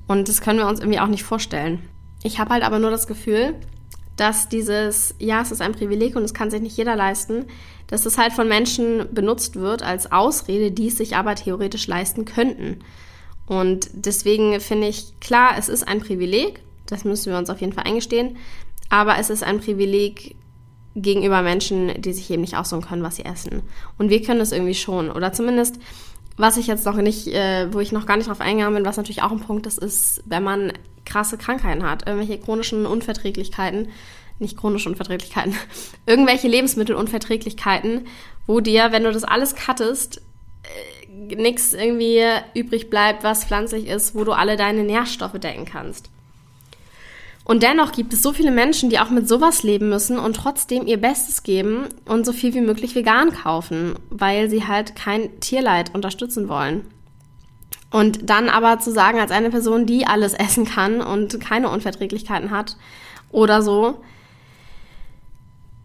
Und 0.08 0.28
das 0.28 0.40
können 0.40 0.58
wir 0.58 0.66
uns 0.66 0.80
irgendwie 0.80 0.98
auch 0.98 1.06
nicht 1.06 1.22
vorstellen. 1.22 1.88
Ich 2.24 2.40
habe 2.40 2.50
halt 2.50 2.64
aber 2.64 2.80
nur 2.80 2.90
das 2.90 3.06
Gefühl, 3.06 3.54
dass 4.16 4.48
dieses, 4.48 5.14
ja, 5.18 5.42
es 5.42 5.52
ist 5.52 5.60
ein 5.60 5.72
Privileg 5.72 6.16
und 6.16 6.24
es 6.24 6.34
kann 6.34 6.50
sich 6.50 6.62
nicht 6.62 6.76
jeder 6.76 6.96
leisten, 6.96 7.44
dass 7.86 8.06
es 8.06 8.18
halt 8.18 8.32
von 8.32 8.48
Menschen 8.48 9.06
benutzt 9.12 9.56
wird 9.56 9.82
als 9.82 10.10
Ausrede, 10.10 10.72
die 10.72 10.88
es 10.88 10.96
sich 10.96 11.16
aber 11.16 11.34
theoretisch 11.34 11.86
leisten 11.86 12.24
könnten. 12.24 12.80
Und 13.46 13.88
deswegen 13.92 14.60
finde 14.60 14.88
ich, 14.88 15.20
klar, 15.20 15.54
es 15.56 15.68
ist 15.68 15.86
ein 15.86 16.00
Privileg, 16.00 16.60
das 16.86 17.04
müssen 17.04 17.30
wir 17.30 17.38
uns 17.38 17.50
auf 17.50 17.60
jeden 17.60 17.72
Fall 17.72 17.84
eingestehen, 17.84 18.36
aber 18.88 19.18
es 19.18 19.30
ist 19.30 19.44
ein 19.44 19.60
Privileg 19.60 20.36
gegenüber 20.96 21.42
Menschen, 21.42 22.00
die 22.00 22.12
sich 22.12 22.30
eben 22.30 22.40
nicht 22.40 22.56
aussuchen 22.56 22.82
können, 22.82 23.02
was 23.02 23.16
sie 23.16 23.24
essen. 23.24 23.62
Und 23.98 24.08
wir 24.08 24.22
können 24.22 24.40
es 24.40 24.52
irgendwie 24.52 24.74
schon. 24.74 25.10
Oder 25.10 25.32
zumindest, 25.32 25.78
was 26.36 26.56
ich 26.56 26.66
jetzt 26.66 26.84
noch 26.84 26.96
nicht, 26.96 27.28
äh, 27.28 27.72
wo 27.72 27.80
ich 27.80 27.92
noch 27.92 28.06
gar 28.06 28.16
nicht 28.16 28.28
drauf 28.28 28.40
eingegangen 28.40 28.74
bin, 28.74 28.84
was 28.84 28.96
natürlich 28.96 29.22
auch 29.22 29.32
ein 29.32 29.40
Punkt 29.40 29.66
ist, 29.66 29.78
ist, 29.78 30.22
wenn 30.26 30.42
man 30.42 30.72
krasse 31.04 31.38
Krankheiten 31.38 31.88
hat, 31.88 32.06
irgendwelche 32.06 32.38
chronischen 32.38 32.84
Unverträglichkeiten, 32.84 33.88
nicht 34.38 34.56
chronische 34.56 34.88
Unverträglichkeiten, 34.88 35.54
irgendwelche 36.06 36.48
Lebensmittelunverträglichkeiten, 36.48 38.06
wo 38.46 38.60
dir, 38.60 38.92
wenn 38.92 39.04
du 39.04 39.12
das 39.12 39.24
alles 39.24 39.54
cuttest, 39.54 40.22
äh, 40.62 41.34
nichts 41.34 41.72
irgendwie 41.72 42.22
übrig 42.54 42.90
bleibt, 42.90 43.24
was 43.24 43.44
pflanzlich 43.44 43.86
ist, 43.86 44.14
wo 44.14 44.24
du 44.24 44.32
alle 44.32 44.56
deine 44.56 44.82
Nährstoffe 44.82 45.38
decken 45.38 45.64
kannst. 45.64 46.10
Und 47.46 47.62
dennoch 47.62 47.92
gibt 47.92 48.12
es 48.12 48.22
so 48.22 48.32
viele 48.32 48.50
Menschen, 48.50 48.90
die 48.90 48.98
auch 48.98 49.10
mit 49.10 49.28
sowas 49.28 49.62
leben 49.62 49.88
müssen 49.88 50.18
und 50.18 50.34
trotzdem 50.34 50.84
ihr 50.84 50.96
Bestes 50.96 51.44
geben 51.44 51.86
und 52.04 52.26
so 52.26 52.32
viel 52.32 52.54
wie 52.54 52.60
möglich 52.60 52.96
vegan 52.96 53.32
kaufen, 53.32 53.94
weil 54.10 54.50
sie 54.50 54.66
halt 54.66 54.96
kein 54.96 55.38
Tierleid 55.38 55.94
unterstützen 55.94 56.48
wollen. 56.48 56.88
Und 57.92 58.28
dann 58.28 58.48
aber 58.48 58.80
zu 58.80 58.90
sagen, 58.90 59.20
als 59.20 59.30
eine 59.30 59.50
Person, 59.50 59.86
die 59.86 60.08
alles 60.08 60.34
essen 60.34 60.64
kann 60.64 61.00
und 61.00 61.38
keine 61.40 61.70
Unverträglichkeiten 61.70 62.50
hat 62.50 62.76
oder 63.30 63.62
so, 63.62 64.02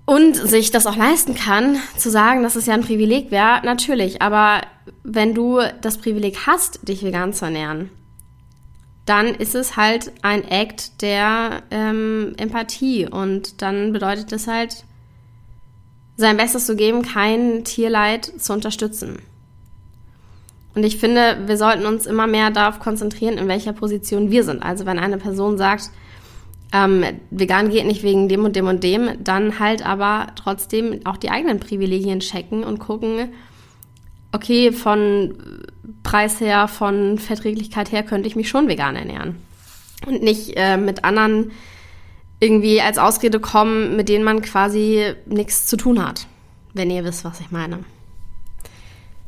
und 0.05 0.35
sich 0.35 0.71
das 0.71 0.87
auch 0.87 0.97
leisten 0.97 1.35
kann, 1.35 1.77
zu 1.95 2.09
sagen, 2.09 2.41
dass 2.41 2.55
es 2.55 2.65
ja 2.65 2.73
ein 2.73 2.81
Privileg 2.81 3.29
wäre, 3.29 3.61
natürlich. 3.63 4.21
Aber 4.21 4.61
wenn 5.03 5.35
du 5.35 5.59
das 5.81 5.99
Privileg 5.99 6.47
hast, 6.47 6.85
dich 6.87 7.03
vegan 7.03 7.33
zu 7.33 7.45
ernähren, 7.45 7.91
dann 9.05 9.27
ist 9.27 9.55
es 9.55 9.77
halt 9.77 10.11
ein 10.21 10.43
Act 10.43 11.01
der 11.01 11.63
ähm, 11.71 12.33
Empathie. 12.37 13.07
Und 13.07 13.61
dann 13.61 13.93
bedeutet 13.93 14.31
es 14.31 14.47
halt, 14.47 14.85
sein 16.17 16.37
Bestes 16.37 16.65
zu 16.65 16.75
geben, 16.75 17.01
kein 17.01 17.63
Tierleid 17.63 18.25
zu 18.25 18.53
unterstützen. 18.53 19.19
Und 20.73 20.83
ich 20.83 20.97
finde, 20.97 21.39
wir 21.47 21.57
sollten 21.57 21.85
uns 21.85 22.05
immer 22.05 22.27
mehr 22.27 22.51
darauf 22.51 22.79
konzentrieren, 22.79 23.37
in 23.37 23.47
welcher 23.47 23.73
Position 23.73 24.31
wir 24.31 24.43
sind. 24.43 24.63
Also 24.63 24.85
wenn 24.85 24.99
eine 24.99 25.17
Person 25.17 25.57
sagt, 25.57 25.89
ähm, 26.71 27.03
vegan 27.29 27.69
geht 27.69 27.85
nicht 27.85 28.03
wegen 28.03 28.29
dem 28.29 28.45
und 28.45 28.55
dem 28.55 28.67
und 28.67 28.83
dem, 28.83 29.09
dann 29.21 29.59
halt 29.59 29.85
aber 29.85 30.27
trotzdem 30.35 31.01
auch 31.05 31.17
die 31.17 31.29
eigenen 31.29 31.59
Privilegien 31.59 32.21
checken 32.21 32.63
und 32.63 32.79
gucken, 32.79 33.33
okay, 34.31 34.71
von 34.71 35.35
Preis 36.03 36.39
her, 36.39 36.67
von 36.67 37.17
Verträglichkeit 37.17 37.91
her 37.91 38.03
könnte 38.03 38.27
ich 38.27 38.35
mich 38.35 38.49
schon 38.49 38.67
vegan 38.67 38.95
ernähren. 38.95 39.37
Und 40.07 40.23
nicht 40.23 40.53
äh, 40.55 40.77
mit 40.77 41.03
anderen 41.03 41.51
irgendwie 42.39 42.81
als 42.81 42.97
Ausrede 42.97 43.39
kommen, 43.39 43.95
mit 43.95 44.09
denen 44.09 44.23
man 44.23 44.41
quasi 44.41 45.13
nichts 45.27 45.67
zu 45.67 45.77
tun 45.77 46.03
hat, 46.03 46.25
wenn 46.73 46.89
ihr 46.89 47.03
wisst, 47.03 47.23
was 47.23 47.39
ich 47.39 47.51
meine. 47.51 47.83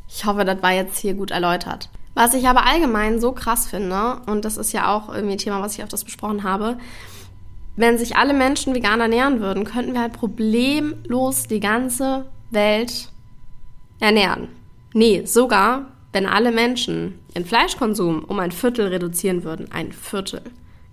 Ich 0.09 0.25
hoffe, 0.25 0.45
das 0.45 0.61
war 0.63 0.71
jetzt 0.71 0.97
hier 0.97 1.13
gut 1.13 1.31
erläutert. 1.31 1.89
Was 2.15 2.33
ich 2.33 2.47
aber 2.47 2.65
allgemein 2.65 3.19
so 3.19 3.31
krass 3.31 3.67
finde, 3.67 4.21
und 4.25 4.45
das 4.45 4.57
ist 4.57 4.71
ja 4.71 4.93
auch 4.93 5.13
irgendwie 5.13 5.33
ein 5.35 5.39
Thema, 5.39 5.61
was 5.61 5.75
ich 5.75 5.83
auf 5.83 5.89
das 5.89 6.03
besprochen 6.03 6.43
habe, 6.43 6.77
wenn 7.75 7.97
sich 7.97 8.15
alle 8.15 8.33
Menschen 8.33 8.75
vegan 8.75 9.01
ernähren 9.01 9.39
würden, 9.39 9.63
könnten 9.63 9.93
wir 9.93 10.01
halt 10.01 10.13
problemlos 10.13 11.47
die 11.47 11.59
ganze 11.59 12.25
Welt 12.51 13.11
ernähren. 13.99 14.49
Nee, 14.93 15.25
sogar 15.25 15.92
wenn 16.13 16.25
alle 16.27 16.51
Menschen 16.51 17.19
ihren 17.33 17.45
Fleischkonsum 17.45 18.23
um 18.23 18.39
ein 18.39 18.51
Viertel 18.51 18.87
reduzieren 18.87 19.43
würden, 19.43 19.71
ein 19.71 19.91
Viertel, 19.91 20.41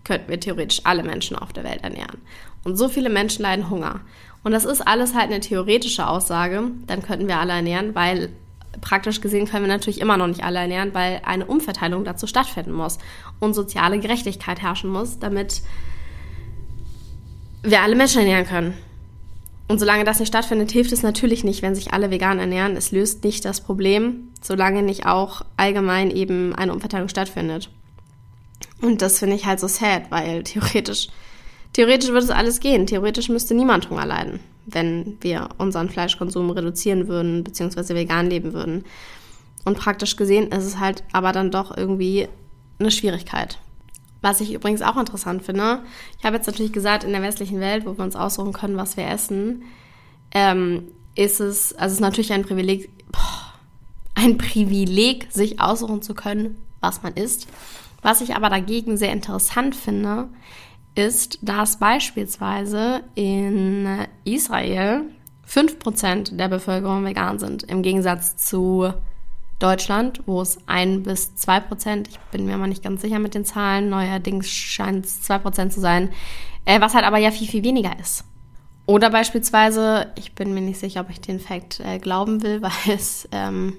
könnten 0.02 0.30
wir 0.30 0.40
theoretisch 0.40 0.80
alle 0.84 1.02
Menschen 1.02 1.36
auf 1.36 1.52
der 1.52 1.62
Welt 1.62 1.82
ernähren. 1.82 2.18
Und 2.64 2.76
so 2.76 2.88
viele 2.88 3.10
Menschen 3.10 3.42
leiden 3.42 3.70
Hunger. 3.70 4.00
Und 4.42 4.52
das 4.52 4.64
ist 4.64 4.80
alles 4.80 5.14
halt 5.14 5.30
eine 5.30 5.40
theoretische 5.40 6.08
Aussage, 6.08 6.70
dann 6.86 7.02
könnten 7.02 7.28
wir 7.28 7.38
alle 7.38 7.52
ernähren, 7.52 7.94
weil 7.94 8.30
praktisch 8.80 9.20
gesehen 9.20 9.46
können 9.46 9.66
wir 9.66 9.72
natürlich 9.72 10.00
immer 10.00 10.16
noch 10.16 10.26
nicht 10.26 10.42
alle 10.42 10.60
ernähren, 10.60 10.94
weil 10.94 11.20
eine 11.24 11.44
Umverteilung 11.44 12.04
dazu 12.04 12.26
stattfinden 12.26 12.72
muss 12.72 12.98
und 13.38 13.54
soziale 13.54 13.98
Gerechtigkeit 13.98 14.62
herrschen 14.62 14.90
muss, 14.90 15.18
damit 15.18 15.60
wir 17.62 17.82
alle 17.82 17.96
Menschen 17.96 18.20
ernähren 18.20 18.46
können. 18.46 18.74
Und 19.70 19.78
solange 19.78 20.02
das 20.02 20.18
nicht 20.18 20.26
stattfindet, 20.26 20.72
hilft 20.72 20.90
es 20.90 21.04
natürlich 21.04 21.44
nicht, 21.44 21.62
wenn 21.62 21.76
sich 21.76 21.92
alle 21.92 22.10
vegan 22.10 22.40
ernähren. 22.40 22.74
Es 22.74 22.90
löst 22.90 23.22
nicht 23.22 23.44
das 23.44 23.60
Problem, 23.60 24.32
solange 24.42 24.82
nicht 24.82 25.06
auch 25.06 25.42
allgemein 25.56 26.10
eben 26.10 26.56
eine 26.56 26.72
Umverteilung 26.72 27.08
stattfindet. 27.08 27.70
Und 28.82 29.00
das 29.00 29.20
finde 29.20 29.36
ich 29.36 29.46
halt 29.46 29.60
so 29.60 29.68
sad, 29.68 30.10
weil 30.10 30.42
theoretisch, 30.42 31.06
theoretisch 31.72 32.08
würde 32.08 32.24
es 32.24 32.30
alles 32.30 32.58
gehen. 32.58 32.88
Theoretisch 32.88 33.28
müsste 33.28 33.54
niemand 33.54 33.88
Hunger 33.90 34.06
leiden, 34.06 34.40
wenn 34.66 35.18
wir 35.20 35.50
unseren 35.58 35.88
Fleischkonsum 35.88 36.50
reduzieren 36.50 37.06
würden, 37.06 37.44
beziehungsweise 37.44 37.94
vegan 37.94 38.28
leben 38.28 38.52
würden. 38.52 38.84
Und 39.64 39.78
praktisch 39.78 40.16
gesehen 40.16 40.50
ist 40.50 40.64
es 40.64 40.80
halt 40.80 41.04
aber 41.12 41.30
dann 41.30 41.52
doch 41.52 41.76
irgendwie 41.76 42.26
eine 42.80 42.90
Schwierigkeit. 42.90 43.60
Was 44.22 44.40
ich 44.40 44.52
übrigens 44.52 44.82
auch 44.82 44.96
interessant 44.96 45.42
finde, 45.42 45.82
ich 46.18 46.24
habe 46.24 46.36
jetzt 46.36 46.46
natürlich 46.46 46.72
gesagt, 46.72 47.04
in 47.04 47.12
der 47.12 47.22
westlichen 47.22 47.60
Welt, 47.60 47.86
wo 47.86 47.96
wir 47.96 48.04
uns 48.04 48.16
aussuchen 48.16 48.52
können, 48.52 48.76
was 48.76 48.96
wir 48.96 49.06
essen, 49.06 49.62
ähm, 50.32 50.88
ist 51.14 51.40
es, 51.40 51.72
also 51.74 51.86
es 51.86 51.92
ist 51.94 52.00
natürlich 52.00 52.32
ein 52.32 52.44
Privileg, 52.44 52.90
boah, 53.10 53.54
ein 54.14 54.38
Privileg, 54.38 55.28
sich 55.30 55.60
aussuchen 55.60 56.02
zu 56.02 56.14
können, 56.14 56.58
was 56.80 57.02
man 57.02 57.14
isst. 57.14 57.48
Was 58.02 58.20
ich 58.20 58.34
aber 58.34 58.48
dagegen 58.48 58.96
sehr 58.96 59.12
interessant 59.12 59.74
finde, 59.74 60.28
ist, 60.94 61.38
dass 61.42 61.78
beispielsweise 61.78 63.02
in 63.14 64.06
Israel 64.24 65.02
5% 65.48 66.36
der 66.36 66.48
Bevölkerung 66.48 67.04
vegan 67.04 67.38
sind, 67.38 67.62
im 67.64 67.82
Gegensatz 67.82 68.36
zu 68.36 68.92
Deutschland, 69.60 70.22
wo 70.26 70.40
es 70.40 70.58
1 70.66 71.04
bis 71.04 71.32
2%, 71.38 72.08
ich 72.08 72.18
bin 72.32 72.46
mir 72.46 72.56
mal 72.56 72.66
nicht 72.66 72.82
ganz 72.82 73.02
sicher 73.02 73.18
mit 73.18 73.34
den 73.34 73.44
Zahlen, 73.44 73.88
neuerdings 73.90 74.48
scheint 74.48 75.06
es 75.06 75.22
2% 75.28 75.70
zu 75.70 75.80
sein, 75.80 76.10
äh, 76.64 76.80
was 76.80 76.94
halt 76.94 77.04
aber 77.04 77.18
ja 77.18 77.30
viel, 77.30 77.46
viel 77.46 77.62
weniger 77.62 77.98
ist. 78.00 78.24
Oder 78.86 79.10
beispielsweise, 79.10 80.08
ich 80.16 80.34
bin 80.34 80.52
mir 80.52 80.62
nicht 80.62 80.80
sicher, 80.80 81.02
ob 81.02 81.10
ich 81.10 81.20
den 81.20 81.38
Fakt 81.38 81.78
äh, 81.80 81.98
glauben 81.98 82.42
will, 82.42 82.60
weil 82.62 82.94
es 82.94 83.28
ähm, 83.30 83.74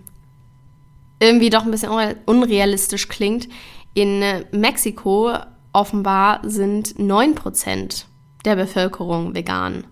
irgendwie 1.19 1.49
doch 1.49 1.65
ein 1.65 1.71
bisschen 1.71 1.91
unrealistisch 2.25 3.09
klingt. 3.09 3.49
In 3.93 4.21
äh, 4.21 4.45
Mexiko 4.51 5.33
offenbar 5.73 6.39
sind 6.43 6.95
9% 6.95 8.05
der 8.45 8.55
Bevölkerung 8.55 9.35
vegan, 9.35 9.85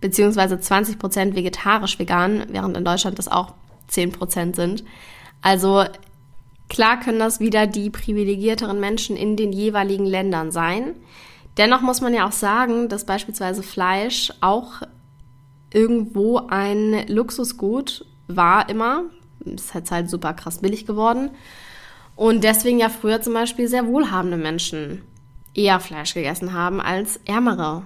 beziehungsweise 0.00 0.56
20% 0.56 1.34
vegetarisch 1.34 1.98
vegan, 1.98 2.44
während 2.50 2.76
in 2.76 2.84
Deutschland 2.84 3.18
das 3.18 3.28
auch 3.28 3.54
10% 3.90 4.54
sind. 4.54 4.84
Also 5.42 5.84
klar 6.68 7.00
können 7.00 7.18
das 7.18 7.40
wieder 7.40 7.66
die 7.66 7.90
privilegierteren 7.90 8.80
Menschen 8.80 9.16
in 9.16 9.36
den 9.36 9.52
jeweiligen 9.52 10.06
Ländern 10.06 10.50
sein. 10.50 10.94
Dennoch 11.56 11.80
muss 11.80 12.00
man 12.00 12.12
ja 12.12 12.26
auch 12.26 12.32
sagen, 12.32 12.88
dass 12.88 13.06
beispielsweise 13.06 13.62
Fleisch 13.62 14.32
auch 14.40 14.82
irgendwo 15.72 16.38
ein 16.48 17.06
Luxusgut 17.08 18.04
war 18.28 18.68
immer. 18.68 19.04
Ist 19.44 19.74
jetzt 19.74 19.90
halt 19.90 20.10
super 20.10 20.34
krass 20.34 20.58
billig 20.58 20.86
geworden. 20.86 21.30
Und 22.16 22.44
deswegen 22.44 22.78
ja 22.78 22.88
früher 22.88 23.20
zum 23.20 23.34
Beispiel 23.34 23.68
sehr 23.68 23.86
wohlhabende 23.86 24.36
Menschen 24.36 25.02
eher 25.54 25.80
Fleisch 25.80 26.14
gegessen 26.14 26.52
haben 26.52 26.80
als 26.80 27.20
ärmere 27.24 27.82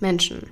Menschen. 0.00 0.50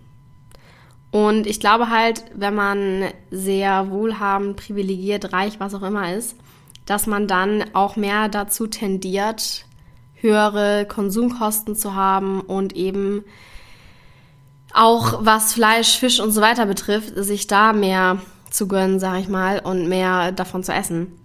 Und 1.12 1.46
ich 1.46 1.60
glaube 1.60 1.90
halt, 1.90 2.24
wenn 2.34 2.54
man 2.54 3.04
sehr 3.30 3.90
wohlhabend, 3.90 4.56
privilegiert, 4.56 5.32
reich, 5.32 5.60
was 5.60 5.74
auch 5.74 5.82
immer 5.82 6.12
ist, 6.14 6.34
dass 6.86 7.06
man 7.06 7.28
dann 7.28 7.64
auch 7.74 7.96
mehr 7.96 8.28
dazu 8.28 8.66
tendiert, 8.66 9.66
höhere 10.14 10.86
Konsumkosten 10.86 11.76
zu 11.76 11.94
haben 11.94 12.40
und 12.40 12.74
eben 12.74 13.24
auch 14.72 15.24
was 15.24 15.52
Fleisch, 15.52 15.98
Fisch 15.98 16.18
und 16.18 16.32
so 16.32 16.40
weiter 16.40 16.64
betrifft, 16.64 17.12
sich 17.16 17.46
da 17.46 17.74
mehr 17.74 18.18
zu 18.50 18.66
gönnen, 18.66 18.98
sag 18.98 19.20
ich 19.20 19.28
mal, 19.28 19.58
und 19.58 19.88
mehr 19.88 20.32
davon 20.32 20.64
zu 20.64 20.72
essen. 20.72 21.18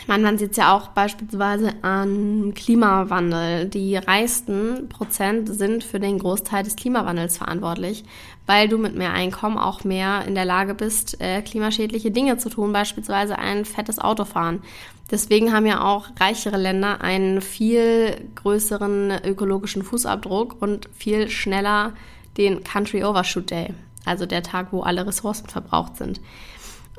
Ich 0.00 0.08
man 0.08 0.38
sieht 0.38 0.52
es 0.52 0.56
ja 0.56 0.74
auch 0.74 0.88
beispielsweise 0.88 1.74
an 1.82 2.54
Klimawandel. 2.54 3.66
Die 3.66 3.96
reichsten 3.96 4.88
Prozent 4.88 5.54
sind 5.54 5.84
für 5.84 6.00
den 6.00 6.18
Großteil 6.18 6.64
des 6.64 6.76
Klimawandels 6.76 7.36
verantwortlich, 7.36 8.04
weil 8.46 8.68
du 8.68 8.78
mit 8.78 8.96
mehr 8.96 9.12
Einkommen 9.12 9.58
auch 9.58 9.84
mehr 9.84 10.24
in 10.26 10.34
der 10.34 10.46
Lage 10.46 10.74
bist, 10.74 11.20
äh, 11.20 11.42
klimaschädliche 11.42 12.10
Dinge 12.10 12.38
zu 12.38 12.48
tun, 12.48 12.72
beispielsweise 12.72 13.38
ein 13.38 13.64
fettes 13.64 13.98
Auto 13.98 14.24
fahren. 14.24 14.62
Deswegen 15.10 15.52
haben 15.52 15.66
ja 15.66 15.84
auch 15.84 16.08
reichere 16.18 16.56
Länder 16.56 17.02
einen 17.02 17.42
viel 17.42 18.16
größeren 18.36 19.12
ökologischen 19.24 19.82
Fußabdruck 19.82 20.60
und 20.60 20.88
viel 20.96 21.28
schneller 21.28 21.92
den 22.36 22.64
Country 22.64 23.04
Overshoot 23.04 23.50
Day, 23.50 23.74
also 24.04 24.24
der 24.24 24.42
Tag, 24.42 24.68
wo 24.72 24.80
alle 24.80 25.06
Ressourcen 25.06 25.48
verbraucht 25.48 25.96
sind. 25.98 26.20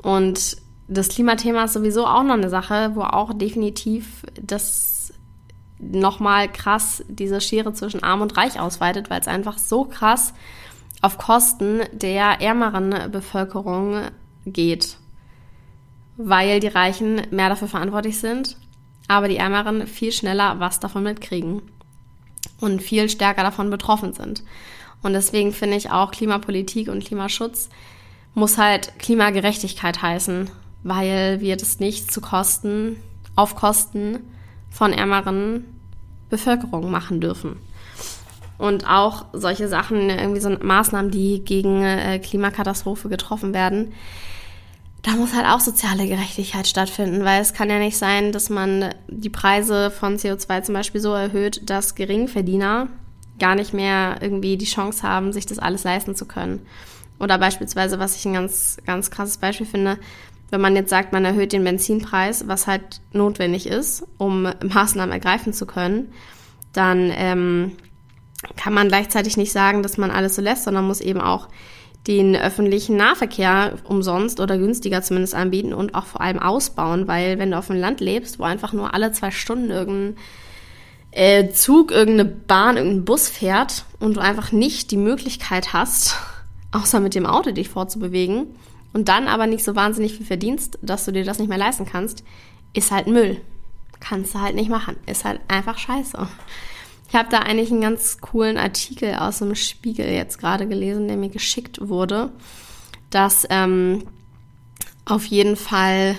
Und 0.02 0.56
das 0.88 1.08
Klimathema 1.08 1.64
ist 1.64 1.74
sowieso 1.74 2.06
auch 2.06 2.22
noch 2.22 2.34
eine 2.34 2.50
Sache, 2.50 2.92
wo 2.94 3.02
auch 3.02 3.32
definitiv 3.32 4.24
das 4.40 5.12
nochmal 5.78 6.50
krass 6.50 7.04
diese 7.08 7.40
Schere 7.40 7.72
zwischen 7.72 8.02
Arm 8.02 8.20
und 8.20 8.36
Reich 8.36 8.60
ausweitet, 8.60 9.10
weil 9.10 9.20
es 9.20 9.28
einfach 9.28 9.58
so 9.58 9.84
krass 9.84 10.32
auf 11.00 11.18
Kosten 11.18 11.82
der 11.92 12.40
ärmeren 12.40 13.10
Bevölkerung 13.10 14.02
geht. 14.46 14.96
Weil 16.16 16.60
die 16.60 16.68
Reichen 16.68 17.22
mehr 17.30 17.48
dafür 17.48 17.68
verantwortlich 17.68 18.20
sind, 18.20 18.56
aber 19.08 19.28
die 19.28 19.38
Ärmeren 19.38 19.86
viel 19.86 20.12
schneller 20.12 20.60
was 20.60 20.78
davon 20.78 21.02
mitkriegen 21.02 21.62
und 22.60 22.80
viel 22.80 23.08
stärker 23.08 23.42
davon 23.42 23.70
betroffen 23.70 24.12
sind. 24.12 24.44
Und 25.02 25.14
deswegen 25.14 25.52
finde 25.52 25.76
ich 25.76 25.90
auch 25.90 26.12
Klimapolitik 26.12 26.88
und 26.88 27.04
Klimaschutz 27.04 27.68
muss 28.34 28.56
halt 28.56 28.98
Klimagerechtigkeit 28.98 30.00
heißen 30.00 30.48
weil 30.82 31.40
wir 31.40 31.56
das 31.56 31.80
nicht 31.80 32.12
zu 32.12 32.20
Kosten, 32.20 32.96
auf 33.36 33.54
Kosten 33.54 34.20
von 34.70 34.92
ärmeren 34.92 35.64
Bevölkerung 36.28 36.90
machen 36.90 37.20
dürfen. 37.20 37.56
Und 38.58 38.86
auch 38.88 39.26
solche 39.32 39.68
Sachen, 39.68 40.08
irgendwie 40.08 40.40
so 40.40 40.50
Maßnahmen, 40.50 41.10
die 41.10 41.44
gegen 41.44 41.82
äh, 41.82 42.18
Klimakatastrophe 42.18 43.08
getroffen 43.08 43.54
werden, 43.54 43.92
da 45.02 45.12
muss 45.12 45.34
halt 45.34 45.46
auch 45.46 45.60
soziale 45.60 46.06
Gerechtigkeit 46.06 46.68
stattfinden, 46.68 47.24
weil 47.24 47.42
es 47.42 47.54
kann 47.54 47.68
ja 47.68 47.78
nicht 47.78 47.98
sein, 47.98 48.30
dass 48.30 48.50
man 48.50 48.94
die 49.08 49.30
Preise 49.30 49.90
von 49.90 50.16
CO2 50.16 50.62
zum 50.62 50.74
Beispiel 50.74 51.00
so 51.00 51.12
erhöht, 51.12 51.68
dass 51.68 51.96
Geringverdiener 51.96 52.86
gar 53.40 53.56
nicht 53.56 53.74
mehr 53.74 54.18
irgendwie 54.20 54.56
die 54.56 54.64
Chance 54.66 55.02
haben, 55.02 55.32
sich 55.32 55.44
das 55.44 55.58
alles 55.58 55.82
leisten 55.82 56.14
zu 56.14 56.24
können. 56.24 56.64
Oder 57.18 57.38
beispielsweise, 57.38 57.98
was 57.98 58.16
ich 58.16 58.26
ein 58.26 58.34
ganz, 58.34 58.78
ganz 58.86 59.10
krasses 59.10 59.38
Beispiel 59.38 59.66
finde, 59.66 59.98
wenn 60.52 60.60
man 60.60 60.76
jetzt 60.76 60.90
sagt, 60.90 61.12
man 61.12 61.24
erhöht 61.24 61.52
den 61.52 61.64
Benzinpreis, 61.64 62.46
was 62.46 62.66
halt 62.66 63.00
notwendig 63.12 63.66
ist, 63.66 64.04
um 64.18 64.42
Maßnahmen 64.62 65.12
ergreifen 65.12 65.54
zu 65.54 65.66
können, 65.66 66.12
dann 66.72 67.10
ähm, 67.14 67.72
kann 68.56 68.74
man 68.74 68.88
gleichzeitig 68.88 69.36
nicht 69.36 69.50
sagen, 69.50 69.82
dass 69.82 69.96
man 69.96 70.10
alles 70.10 70.36
so 70.36 70.42
lässt, 70.42 70.64
sondern 70.64 70.86
muss 70.86 71.00
eben 71.00 71.20
auch 71.20 71.48
den 72.06 72.36
öffentlichen 72.36 72.96
Nahverkehr 72.96 73.78
umsonst 73.84 74.40
oder 74.40 74.58
günstiger 74.58 75.02
zumindest 75.02 75.34
anbieten 75.34 75.72
und 75.72 75.94
auch 75.94 76.04
vor 76.04 76.20
allem 76.20 76.38
ausbauen, 76.38 77.08
weil 77.08 77.38
wenn 77.38 77.52
du 77.52 77.58
auf 77.58 77.68
dem 77.68 77.76
Land 77.76 78.00
lebst, 78.00 78.38
wo 78.38 78.44
einfach 78.44 78.72
nur 78.72 78.92
alle 78.92 79.12
zwei 79.12 79.30
Stunden 79.30 79.70
irgendein 79.70 80.16
äh, 81.12 81.48
Zug, 81.50 81.92
irgendeine 81.92 82.28
Bahn, 82.28 82.76
irgendein 82.76 83.04
Bus 83.04 83.28
fährt 83.28 83.84
und 84.00 84.16
du 84.16 84.20
einfach 84.20 84.52
nicht 84.52 84.90
die 84.90 84.96
Möglichkeit 84.96 85.72
hast, 85.72 86.16
außer 86.72 87.00
mit 87.00 87.14
dem 87.14 87.24
Auto 87.24 87.52
dich 87.52 87.68
fortzubewegen, 87.68 88.48
und 88.92 89.08
dann 89.08 89.28
aber 89.28 89.46
nicht 89.46 89.64
so 89.64 89.74
wahnsinnig 89.74 90.14
viel 90.14 90.26
verdienst, 90.26 90.78
dass 90.82 91.04
du 91.04 91.12
dir 91.12 91.24
das 91.24 91.38
nicht 91.38 91.48
mehr 91.48 91.58
leisten 91.58 91.86
kannst, 91.86 92.24
ist 92.74 92.90
halt 92.90 93.06
Müll. 93.06 93.40
Kannst 94.00 94.34
du 94.34 94.40
halt 94.40 94.54
nicht 94.54 94.70
machen. 94.70 94.96
Ist 95.06 95.24
halt 95.24 95.40
einfach 95.48 95.78
scheiße. 95.78 96.26
Ich 97.08 97.14
habe 97.14 97.28
da 97.30 97.40
eigentlich 97.40 97.70
einen 97.70 97.82
ganz 97.82 98.20
coolen 98.20 98.56
Artikel 98.56 99.14
aus 99.14 99.38
dem 99.38 99.54
Spiegel 99.54 100.06
jetzt 100.08 100.38
gerade 100.38 100.66
gelesen, 100.66 101.08
der 101.08 101.16
mir 101.16 101.28
geschickt 101.28 101.88
wurde, 101.88 102.32
dass 103.10 103.46
ähm, 103.50 104.04
auf 105.04 105.24
jeden 105.26 105.56
Fall 105.56 106.16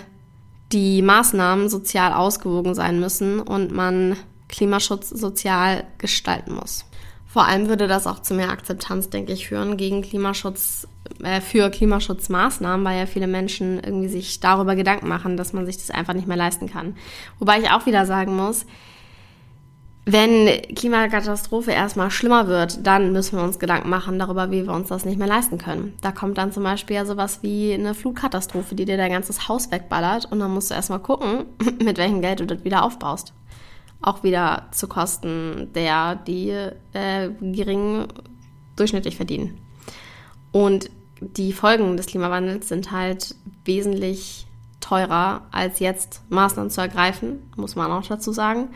die 0.72 1.02
Maßnahmen 1.02 1.70
sozial 1.70 2.14
ausgewogen 2.14 2.76
sein 2.76 3.00
müssen 3.00 3.40
und 3.40 3.72
man 3.72 4.18
Klimaschutz 4.50 5.10
sozial 5.10 5.86
gestalten 5.98 6.54
muss. 6.54 6.86
Vor 7.34 7.48
allem 7.48 7.68
würde 7.68 7.88
das 7.88 8.06
auch 8.06 8.20
zu 8.20 8.36
mehr 8.36 8.52
Akzeptanz, 8.52 9.10
denke 9.10 9.34
ich, 9.34 9.48
führen 9.48 9.76
gegen 9.76 10.04
Klimaschutz, 10.04 10.88
äh, 11.24 11.42
für 11.42 11.72
Klimaschutzmaßnahmen, 11.72 12.86
weil 12.86 13.00
ja 13.00 13.08
viele 13.08 13.26
Menschen 13.26 13.84
irgendwie 13.84 14.08
sich 14.08 14.40
darüber 14.40 14.76
Gedanken 14.76 15.08
machen, 15.08 15.36
dass 15.36 15.52
man 15.52 15.66
sich 15.66 15.78
das 15.78 15.90
einfach 15.90 16.14
nicht 16.14 16.28
mehr 16.28 16.38
leisten 16.38 16.70
kann. 16.70 16.96
Wobei 17.40 17.58
ich 17.58 17.72
auch 17.72 17.88
wieder 17.88 18.06
sagen 18.06 18.36
muss, 18.36 18.68
wenn 20.06 20.46
Klimakatastrophe 20.76 21.72
erstmal 21.72 22.12
schlimmer 22.12 22.46
wird, 22.46 22.86
dann 22.86 23.14
müssen 23.14 23.40
wir 23.40 23.44
uns 23.44 23.58
Gedanken 23.58 23.90
machen 23.90 24.20
darüber, 24.20 24.52
wie 24.52 24.68
wir 24.68 24.74
uns 24.74 24.90
das 24.90 25.04
nicht 25.04 25.18
mehr 25.18 25.28
leisten 25.28 25.58
können. 25.58 25.96
Da 26.02 26.12
kommt 26.12 26.38
dann 26.38 26.52
zum 26.52 26.62
Beispiel 26.62 26.98
ja 26.98 27.06
sowas 27.06 27.40
wie 27.42 27.74
eine 27.74 27.96
Flutkatastrophe, 27.96 28.76
die 28.76 28.86
dir 28.86 28.98
dein 28.98 29.12
ganzes 29.12 29.48
Haus 29.48 29.72
wegballert 29.72 30.32
und 30.32 30.40
dann 30.40 30.54
musst 30.54 30.70
du 30.70 30.76
erstmal 30.76 31.00
gucken, 31.00 31.46
mit 31.84 31.98
welchem 31.98 32.22
Geld 32.22 32.42
du 32.42 32.46
das 32.46 32.64
wieder 32.64 32.84
aufbaust 32.84 33.34
auch 34.04 34.24
wieder 34.24 34.68
zu 34.72 34.88
Kosten 34.88 35.70
der, 35.74 36.16
die 36.16 36.50
äh, 36.94 37.30
gering 37.42 38.08
durchschnittlich 38.76 39.16
verdienen. 39.16 39.58
Und 40.52 40.90
die 41.20 41.54
Folgen 41.54 41.98
des 41.98 42.08
Klimawandels 42.08 42.68
sind 42.68 42.92
halt 42.92 43.36
wesentlich 43.66 44.46
teurer, 44.82 45.42
als 45.52 45.80
jetzt 45.80 46.22
Maßnahmen 46.30 46.70
zu 46.70 46.82
ergreifen, 46.82 47.40
muss 47.56 47.76
man 47.76 47.92
auch 47.92 48.06
dazu 48.06 48.34
sagen. 48.34 48.68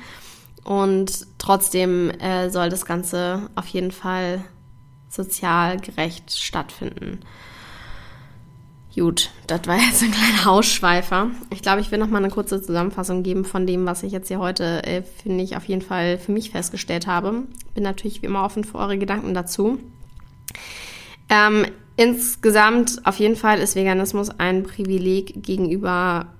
Und 0.63 1.27
trotzdem 1.37 2.09
äh, 2.09 2.49
soll 2.49 2.69
das 2.69 2.85
Ganze 2.85 3.49
auf 3.55 3.67
jeden 3.67 3.91
Fall 3.91 4.43
sozial 5.09 5.77
gerecht 5.77 6.31
stattfinden. 6.31 7.19
Gut, 8.97 9.29
das 9.45 9.67
war 9.67 9.77
jetzt 9.77 10.01
ein 10.01 10.11
kleiner 10.11 10.51
Ausschweifer. 10.51 11.29
Ich 11.51 11.61
glaube, 11.61 11.81
ich 11.81 11.91
will 11.91 11.99
noch 11.99 12.09
mal 12.09 12.17
eine 12.17 12.31
kurze 12.31 12.59
Zusammenfassung 12.61 13.21
geben 13.21 13.45
von 13.45 13.67
dem, 13.67 13.85
was 13.85 14.01
ich 14.01 14.11
jetzt 14.11 14.27
hier 14.27 14.39
heute, 14.39 14.83
äh, 14.85 15.03
finde 15.03 15.43
ich, 15.43 15.55
auf 15.55 15.65
jeden 15.65 15.83
Fall 15.83 16.17
für 16.17 16.31
mich 16.31 16.49
festgestellt 16.49 17.05
habe. 17.05 17.43
Bin 17.75 17.83
natürlich 17.83 18.23
wie 18.23 18.25
immer 18.25 18.43
offen 18.43 18.63
für 18.63 18.79
eure 18.79 18.97
Gedanken 18.97 19.35
dazu. 19.35 19.77
Ähm, 21.29 21.67
insgesamt, 21.95 23.05
auf 23.05 23.19
jeden 23.19 23.35
Fall 23.35 23.59
ist 23.59 23.75
Veganismus 23.75 24.31
ein 24.31 24.63
Privileg 24.63 25.43
gegenüber 25.43 26.33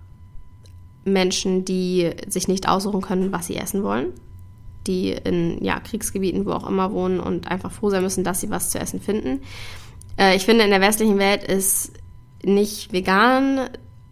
Menschen, 1.06 1.63
die 1.63 2.10
sich 2.28 2.48
nicht 2.48 2.67
aussuchen 2.67 3.02
können, 3.02 3.32
was 3.32 3.46
sie 3.46 3.58
essen 3.58 3.84
wollen, 3.84 4.13
die 4.88 5.12
in 5.12 5.63
ja, 5.63 5.80
Kriegsgebieten, 5.80 6.48
wo 6.48 6.54
auch 6.54 6.67
immer 6.67 6.91
wohnen 6.91 7.20
und 7.20 7.52
einfach 7.52 7.72
froh 7.72 7.91
sein 7.91 8.02
müssen, 8.02 8.24
dass 8.24 8.41
sie 8.41 8.50
was 8.50 8.72
zu 8.72 8.80
essen 8.80 9.00
finden. 9.00 9.41
Äh, 10.17 10.36
ich 10.36 10.46
finde, 10.46 10.63
in 10.63 10.72
der 10.72 10.82
westlichen 10.82 11.20
Welt 11.20 11.43
ist 11.43 11.91
nicht 12.43 12.93
vegan 12.93 13.69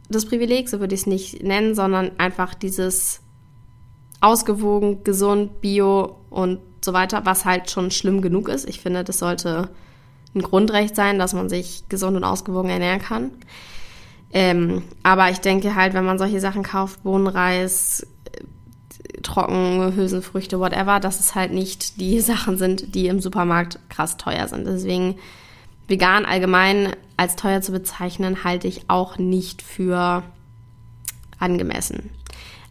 das 0.09 0.25
Privileg, 0.25 0.69
so 0.69 0.79
würde 0.79 0.93
ich 0.93 1.01
es 1.01 1.07
nicht 1.07 1.43
nennen, 1.43 1.75
sondern 1.75 2.11
einfach 2.19 2.53
dieses 2.53 3.21
ausgewogen, 4.21 5.03
gesund, 5.03 5.61
bio 5.61 6.17
und 6.29 6.59
so 6.83 6.93
weiter, 6.93 7.25
was 7.25 7.45
halt 7.45 7.69
schon 7.71 7.91
schlimm 7.91 8.21
genug 8.21 8.49
ist. 8.49 8.67
Ich 8.69 8.79
finde, 8.79 9.03
das 9.03 9.19
sollte 9.19 9.69
ein 10.35 10.41
Grundrecht 10.41 10.95
sein, 10.95 11.17
dass 11.17 11.33
man 11.33 11.49
sich 11.49 11.83
gesund 11.89 12.15
und 12.15 12.23
ausgewogen 12.23 12.69
ernähren 12.69 13.01
kann. 13.01 13.31
Ähm, 14.31 14.83
aber 15.01 15.29
ich 15.29 15.39
denke 15.39 15.75
halt, 15.75 15.93
wenn 15.93 16.05
man 16.05 16.19
solche 16.19 16.39
Sachen 16.39 16.63
kauft, 16.63 17.03
Bohnenreis, 17.03 18.05
trocken, 19.23 19.95
Hülsenfrüchte, 19.95 20.59
whatever, 20.59 20.99
dass 20.99 21.19
es 21.19 21.35
halt 21.35 21.53
nicht 21.53 21.99
die 21.99 22.19
Sachen 22.21 22.57
sind, 22.57 22.93
die 22.95 23.07
im 23.07 23.19
Supermarkt 23.21 23.79
krass 23.89 24.17
teuer 24.17 24.47
sind. 24.47 24.67
Deswegen 24.67 25.15
vegan 25.87 26.25
allgemein 26.25 26.95
als 27.17 27.35
teuer 27.35 27.61
zu 27.61 27.71
bezeichnen, 27.71 28.43
halte 28.43 28.67
ich 28.67 28.89
auch 28.89 29.17
nicht 29.17 29.61
für 29.61 30.23
angemessen. 31.39 32.09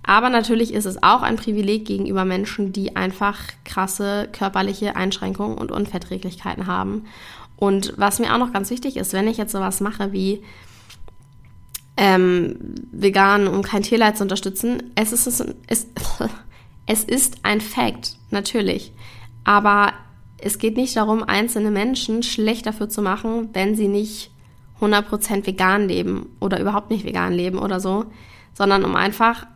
Aber 0.06 0.28
natürlich 0.28 0.74
ist 0.74 0.84
es 0.84 1.02
auch 1.02 1.22
ein 1.22 1.36
Privileg 1.36 1.86
gegenüber 1.86 2.26
Menschen, 2.26 2.72
die 2.72 2.94
einfach 2.94 3.40
krasse 3.64 4.28
körperliche 4.32 4.96
Einschränkungen 4.96 5.56
und 5.56 5.72
Unverträglichkeiten 5.72 6.66
haben. 6.66 7.06
Und 7.56 7.94
was 7.96 8.18
mir 8.18 8.34
auch 8.34 8.38
noch 8.38 8.52
ganz 8.52 8.70
wichtig 8.70 8.96
ist, 8.96 9.14
wenn 9.14 9.28
ich 9.28 9.38
jetzt 9.38 9.52
sowas 9.52 9.80
mache 9.80 10.12
wie 10.12 10.42
ähm, 11.96 12.56
vegan, 12.92 13.46
um 13.46 13.62
kein 13.62 13.82
Tierleid 13.82 14.18
zu 14.18 14.24
unterstützen, 14.24 14.90
es 14.94 15.12
ist, 15.12 15.26
es, 15.26 15.86
es 16.86 17.04
ist 17.04 17.38
ein 17.42 17.62
Fact, 17.62 18.18
natürlich. 18.30 18.92
Aber 19.44 19.92
es 20.36 20.58
geht 20.58 20.76
nicht 20.76 20.96
darum, 20.96 21.22
einzelne 21.22 21.70
Menschen 21.70 22.22
schlecht 22.22 22.66
dafür 22.66 22.90
zu 22.90 23.00
machen, 23.00 23.48
wenn 23.54 23.74
sie 23.74 23.88
nicht 23.88 24.30
100% 24.80 25.46
vegan 25.46 25.88
leben 25.88 26.26
oder 26.40 26.60
überhaupt 26.60 26.90
nicht 26.90 27.04
vegan 27.04 27.32
leben 27.32 27.58
oder 27.58 27.80
so, 27.80 28.06
sondern 28.54 28.84
um 28.84 28.96
einfach 28.96 29.46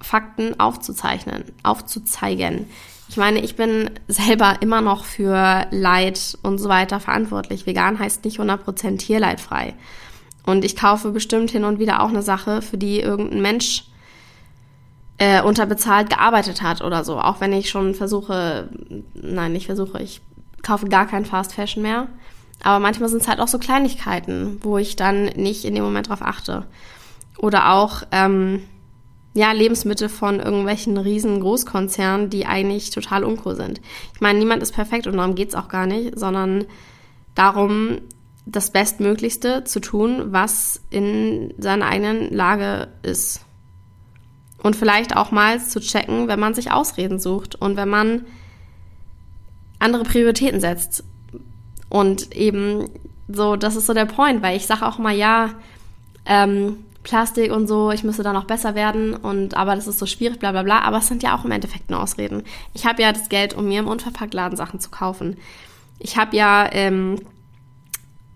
Fakten 0.00 0.58
aufzuzeichnen, 0.60 1.44
aufzuzeigen. 1.62 2.66
Ich 3.08 3.16
meine, 3.16 3.40
ich 3.40 3.56
bin 3.56 3.90
selber 4.08 4.56
immer 4.60 4.80
noch 4.80 5.04
für 5.04 5.66
Leid 5.70 6.38
und 6.42 6.58
so 6.58 6.68
weiter 6.68 7.00
verantwortlich. 7.00 7.66
Vegan 7.66 7.98
heißt 7.98 8.24
nicht 8.24 8.40
100% 8.40 8.98
tierleidfrei. 8.98 9.74
Und 10.44 10.64
ich 10.64 10.76
kaufe 10.76 11.10
bestimmt 11.10 11.50
hin 11.50 11.64
und 11.64 11.78
wieder 11.78 12.02
auch 12.02 12.08
eine 12.08 12.22
Sache, 12.22 12.62
für 12.62 12.78
die 12.78 13.00
irgendein 13.00 13.42
Mensch 13.42 13.84
äh, 15.18 15.42
unterbezahlt 15.42 16.10
gearbeitet 16.10 16.62
hat 16.62 16.82
oder 16.82 17.04
so. 17.04 17.18
Auch 17.18 17.40
wenn 17.40 17.52
ich 17.52 17.70
schon 17.70 17.94
versuche, 17.94 18.68
nein, 19.14 19.52
nicht 19.52 19.66
versuche, 19.66 20.02
ich 20.02 20.20
kaufe 20.62 20.86
gar 20.88 21.06
kein 21.06 21.24
Fast 21.24 21.54
Fashion 21.54 21.82
mehr. 21.82 22.08
Aber 22.62 22.80
manchmal 22.80 23.08
sind 23.08 23.22
es 23.22 23.28
halt 23.28 23.40
auch 23.40 23.48
so 23.48 23.58
Kleinigkeiten, 23.58 24.58
wo 24.62 24.78
ich 24.78 24.96
dann 24.96 25.24
nicht 25.24 25.64
in 25.64 25.74
dem 25.74 25.84
Moment 25.84 26.08
drauf 26.08 26.22
achte. 26.22 26.66
Oder 27.38 27.72
auch, 27.72 28.02
ähm, 28.12 28.62
ja, 29.34 29.52
Lebensmittel 29.52 30.08
von 30.08 30.40
irgendwelchen 30.40 30.96
riesen 30.96 31.40
Großkonzernen, 31.40 32.30
die 32.30 32.46
eigentlich 32.46 32.90
total 32.90 33.22
uncool 33.22 33.54
sind. 33.54 33.82
Ich 34.14 34.20
meine, 34.20 34.38
niemand 34.38 34.62
ist 34.62 34.72
perfekt 34.72 35.06
und 35.06 35.18
darum 35.18 35.34
geht's 35.34 35.54
auch 35.54 35.68
gar 35.68 35.86
nicht, 35.86 36.18
sondern 36.18 36.64
darum, 37.34 37.98
das 38.46 38.70
Bestmöglichste 38.70 39.64
zu 39.64 39.80
tun, 39.80 40.32
was 40.32 40.80
in 40.88 41.52
seiner 41.58 41.86
eigenen 41.86 42.32
Lage 42.32 42.88
ist. 43.02 43.44
Und 44.62 44.74
vielleicht 44.74 45.16
auch 45.16 45.32
mal 45.32 45.60
zu 45.60 45.80
checken, 45.80 46.28
wenn 46.28 46.40
man 46.40 46.54
sich 46.54 46.72
Ausreden 46.72 47.18
sucht 47.18 47.56
und 47.56 47.76
wenn 47.76 47.88
man 47.88 48.24
andere 49.78 50.04
Prioritäten 50.04 50.60
setzt. 50.60 51.04
Und 51.88 52.34
eben 52.34 52.90
so, 53.28 53.56
das 53.56 53.76
ist 53.76 53.86
so 53.86 53.94
der 53.94 54.06
Point, 54.06 54.42
weil 54.42 54.56
ich 54.56 54.66
sage 54.66 54.86
auch 54.86 54.98
mal, 54.98 55.14
ja, 55.14 55.54
ähm, 56.24 56.78
Plastik 57.06 57.52
und 57.52 57.68
so, 57.68 57.92
ich 57.92 58.02
müsste 58.02 58.24
da 58.24 58.32
noch 58.32 58.46
besser 58.46 58.74
werden 58.74 59.14
und 59.14 59.56
aber 59.56 59.76
das 59.76 59.86
ist 59.86 60.00
so 60.00 60.06
schwierig, 60.06 60.40
bla 60.40 60.50
bla 60.50 60.64
bla. 60.64 60.80
Aber 60.80 60.98
es 60.98 61.06
sind 61.06 61.22
ja 61.22 61.36
auch 61.36 61.44
im 61.44 61.52
Endeffekt 61.52 61.88
nur 61.88 62.02
Ausreden. 62.02 62.42
Ich 62.74 62.84
habe 62.84 63.00
ja 63.00 63.12
das 63.12 63.28
Geld, 63.28 63.54
um 63.54 63.68
mir 63.68 63.78
im 63.78 63.86
Unverpacktladen 63.86 64.56
Sachen 64.56 64.80
zu 64.80 64.90
kaufen. 64.90 65.36
Ich 66.00 66.16
habe 66.16 66.36
ja, 66.36 66.68
ähm, 66.72 67.20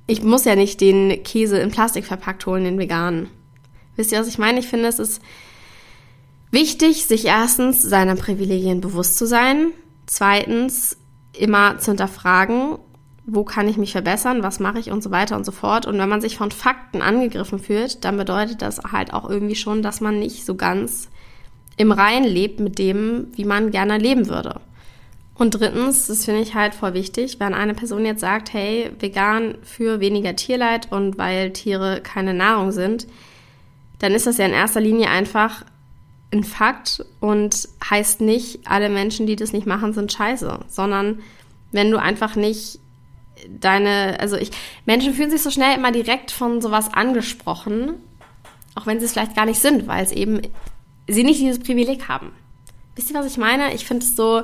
ich 0.07 0.23
muss 0.23 0.45
ja 0.45 0.55
nicht 0.55 0.81
den 0.81 1.21
Käse 1.25 1.59
in 1.59 1.73
Plastik 1.73 2.05
verpackt 2.05 2.47
holen, 2.47 2.63
den 2.63 2.79
veganen. 2.79 3.29
Wisst 3.97 4.13
ihr, 4.13 4.21
was 4.21 4.29
ich 4.29 4.39
meine? 4.39 4.61
Ich 4.61 4.69
finde, 4.69 4.87
es 4.87 5.01
ist 5.01 5.21
wichtig, 6.53 7.07
sich 7.07 7.25
erstens 7.25 7.83
seiner 7.83 8.15
Privilegien 8.15 8.81
bewusst 8.81 9.19
zu 9.19 9.27
sein. 9.27 9.73
Zweitens, 10.07 10.97
immer 11.37 11.79
zu 11.79 11.91
hinterfragen 11.91 12.79
wo 13.27 13.45
kann 13.45 13.69
ich 13.69 13.77
mich 13.77 13.93
verbessern, 13.93 14.43
was 14.43 14.61
mache 14.61 14.79
ich 14.79 14.91
und 14.91 15.03
so 15.03 15.11
weiter 15.11 15.37
und 15.37 15.45
so 15.45 15.53
fort. 15.53 15.87
Und 15.87 15.99
wenn 15.99 16.09
man 16.09 16.21
sich 16.21 16.37
von 16.37 16.51
Fakten 16.51 17.03
angegriffen 17.03 17.59
fühlt, 17.59 18.05
dann 18.05 18.17
bedeutet 18.17 18.63
das 18.63 18.81
halt 18.93 19.13
auch 19.13 19.29
irgendwie 19.29 19.55
schon, 19.55 19.83
dass 19.83 20.01
man 20.01 20.19
nicht 20.19 20.45
so 20.45 20.55
ganz 20.55 21.09
im 21.77 21.93
Reinen 21.93 22.27
lebt 22.27 22.61
mit 22.61 22.79
dem, 22.79 23.29
wie 23.35 23.45
man 23.45 23.71
gerne 23.71 23.99
leben 23.99 24.29
würde. 24.29 24.61
Und 25.35 25.53
drittens, 25.59 26.09
das 26.09 26.27
finde 26.27 26.43
ich 26.43 26.55
halt 26.55 26.75
voll 26.75 26.93
wichtig, 26.93 27.41
wenn 27.41 27.55
eine 27.55 27.73
Person 27.73 28.05
jetzt 28.05 28.21
sagt, 28.21 28.53
hey, 28.53 28.91
vegan 28.99 29.57
für 29.63 29.99
weniger 29.99 30.37
Tierleid 30.37 30.93
und 30.93 31.17
weil 31.17 31.53
Tiere 31.53 32.03
keine 32.03 32.35
Nahrung 32.35 32.73
sind, 32.73 33.07
dann 34.01 34.13
ist 34.13 34.27
das 34.27 34.37
ja 34.37 34.45
in 34.45 34.53
erster 34.53 34.81
Linie 34.81 35.09
einfach 35.09 35.65
ein 36.33 36.45
Fakt 36.45 37.05
und 37.21 37.69
heißt 37.89 38.21
nicht, 38.21 38.61
alle 38.67 38.91
Menschen, 38.91 39.27
die 39.27 39.37
das 39.37 39.55
nicht 39.55 39.67
machen, 39.67 39.95
sind 39.95 40.13
scheiße, 40.13 40.61
sondern 40.69 41.21
wenn 41.73 41.91
du 41.91 41.99
einfach 41.99 42.37
nicht 42.37 42.79
deine, 43.49 44.19
also 44.21 44.37
ich, 44.37 44.51
Menschen 44.87 45.15
fühlen 45.15 45.31
sich 45.31 45.43
so 45.43 45.51
schnell 45.51 45.77
immer 45.77 45.93
direkt 45.93 46.31
von 46.31 46.61
sowas 46.61 46.93
angesprochen, 46.93 47.95
auch 48.75 48.87
wenn 48.87 48.99
sie 48.99 49.07
es 49.07 49.13
vielleicht 49.13 49.37
gar 49.37 49.47
nicht 49.47 49.61
sind, 49.61 49.87
weil 49.87 50.05
es 50.05 50.13
eben 50.13 50.41
sie 51.09 51.25
nicht 51.25 51.41
dieses 51.41 51.59
Privileg 51.59 52.09
haben. 52.09 52.33
Wisst 52.95 53.11
ihr, 53.11 53.17
was 53.17 53.27
ich 53.27 53.39
meine? 53.39 53.75
Ich 53.75 53.85
finde 53.85 54.05
es 54.05 54.17
so 54.17 54.43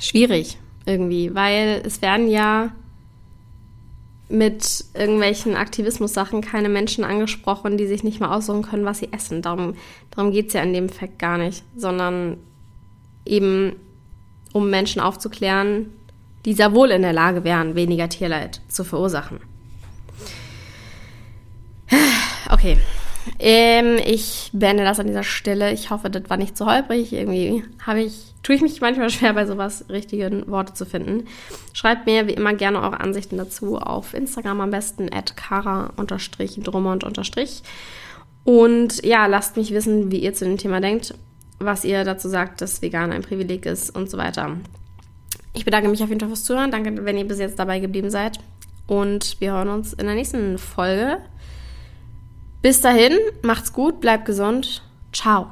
schwierig 0.00 0.58
irgendwie, 0.84 1.34
weil 1.34 1.82
es 1.84 2.02
werden 2.02 2.28
ja 2.28 2.72
mit 4.28 4.84
irgendwelchen 4.94 5.54
Aktivismus-Sachen 5.54 6.40
keine 6.40 6.68
Menschen 6.68 7.04
angesprochen, 7.04 7.76
die 7.76 7.86
sich 7.86 8.02
nicht 8.02 8.20
mal 8.20 8.34
aussuchen 8.34 8.62
können, 8.62 8.84
was 8.84 8.98
sie 8.98 9.12
essen. 9.12 9.40
Darum, 9.40 9.74
darum 10.10 10.32
geht 10.32 10.48
es 10.48 10.54
ja 10.54 10.62
in 10.62 10.72
dem 10.72 10.88
Fakt 10.88 11.18
gar 11.18 11.38
nicht, 11.38 11.62
sondern 11.76 12.38
eben 13.24 13.76
um 14.52 14.68
Menschen 14.68 15.00
aufzuklären, 15.00 15.92
die 16.46 16.54
sehr 16.54 16.74
wohl 16.74 16.90
in 16.90 17.02
der 17.02 17.12
Lage 17.12 17.44
wären, 17.44 17.74
weniger 17.74 18.08
Tierleid 18.08 18.62
zu 18.68 18.84
verursachen. 18.84 19.40
Okay. 22.48 22.78
Ähm, 23.40 23.98
ich 24.04 24.50
beende 24.52 24.84
das 24.84 25.00
an 25.00 25.08
dieser 25.08 25.24
Stelle. 25.24 25.72
Ich 25.72 25.90
hoffe, 25.90 26.08
das 26.10 26.30
war 26.30 26.36
nicht 26.36 26.56
zu 26.56 26.64
holprig. 26.64 27.12
Irgendwie 27.12 27.64
habe 27.84 28.00
ich, 28.00 28.32
tue 28.44 28.54
ich 28.54 28.62
mich 28.62 28.80
manchmal 28.80 29.10
schwer, 29.10 29.32
bei 29.34 29.46
sowas 29.46 29.86
richtigen 29.88 30.48
Worte 30.48 30.72
zu 30.74 30.86
finden. 30.86 31.26
Schreibt 31.72 32.06
mir 32.06 32.28
wie 32.28 32.34
immer 32.34 32.54
gerne 32.54 32.80
eure 32.80 33.00
Ansichten 33.00 33.36
dazu 33.36 33.78
auf 33.78 34.14
Instagram 34.14 34.60
am 34.60 34.70
besten 34.70 35.12
at 35.12 35.36
kara-drummond- 35.36 37.04
und 38.44 39.04
ja, 39.04 39.26
lasst 39.26 39.56
mich 39.56 39.72
wissen, 39.72 40.12
wie 40.12 40.20
ihr 40.20 40.32
zu 40.32 40.44
dem 40.44 40.56
Thema 40.56 40.80
denkt, 40.80 41.14
was 41.58 41.84
ihr 41.84 42.04
dazu 42.04 42.28
sagt, 42.28 42.60
dass 42.60 42.80
vegan 42.80 43.10
ein 43.10 43.22
Privileg 43.22 43.66
ist 43.66 43.90
und 43.90 44.08
so 44.08 44.18
weiter. 44.18 44.56
Ich 45.56 45.64
bedanke 45.64 45.88
mich 45.88 46.02
auf 46.02 46.08
jeden 46.10 46.20
Fall 46.20 46.28
fürs 46.28 46.44
Zuhören. 46.44 46.70
Danke, 46.70 47.04
wenn 47.04 47.16
ihr 47.16 47.26
bis 47.26 47.38
jetzt 47.38 47.58
dabei 47.58 47.80
geblieben 47.80 48.10
seid. 48.10 48.38
Und 48.86 49.40
wir 49.40 49.52
hören 49.52 49.68
uns 49.68 49.94
in 49.94 50.06
der 50.06 50.14
nächsten 50.14 50.58
Folge. 50.58 51.18
Bis 52.62 52.80
dahin, 52.80 53.18
macht's 53.42 53.72
gut, 53.72 54.00
bleibt 54.00 54.26
gesund. 54.26 54.82
Ciao. 55.12 55.50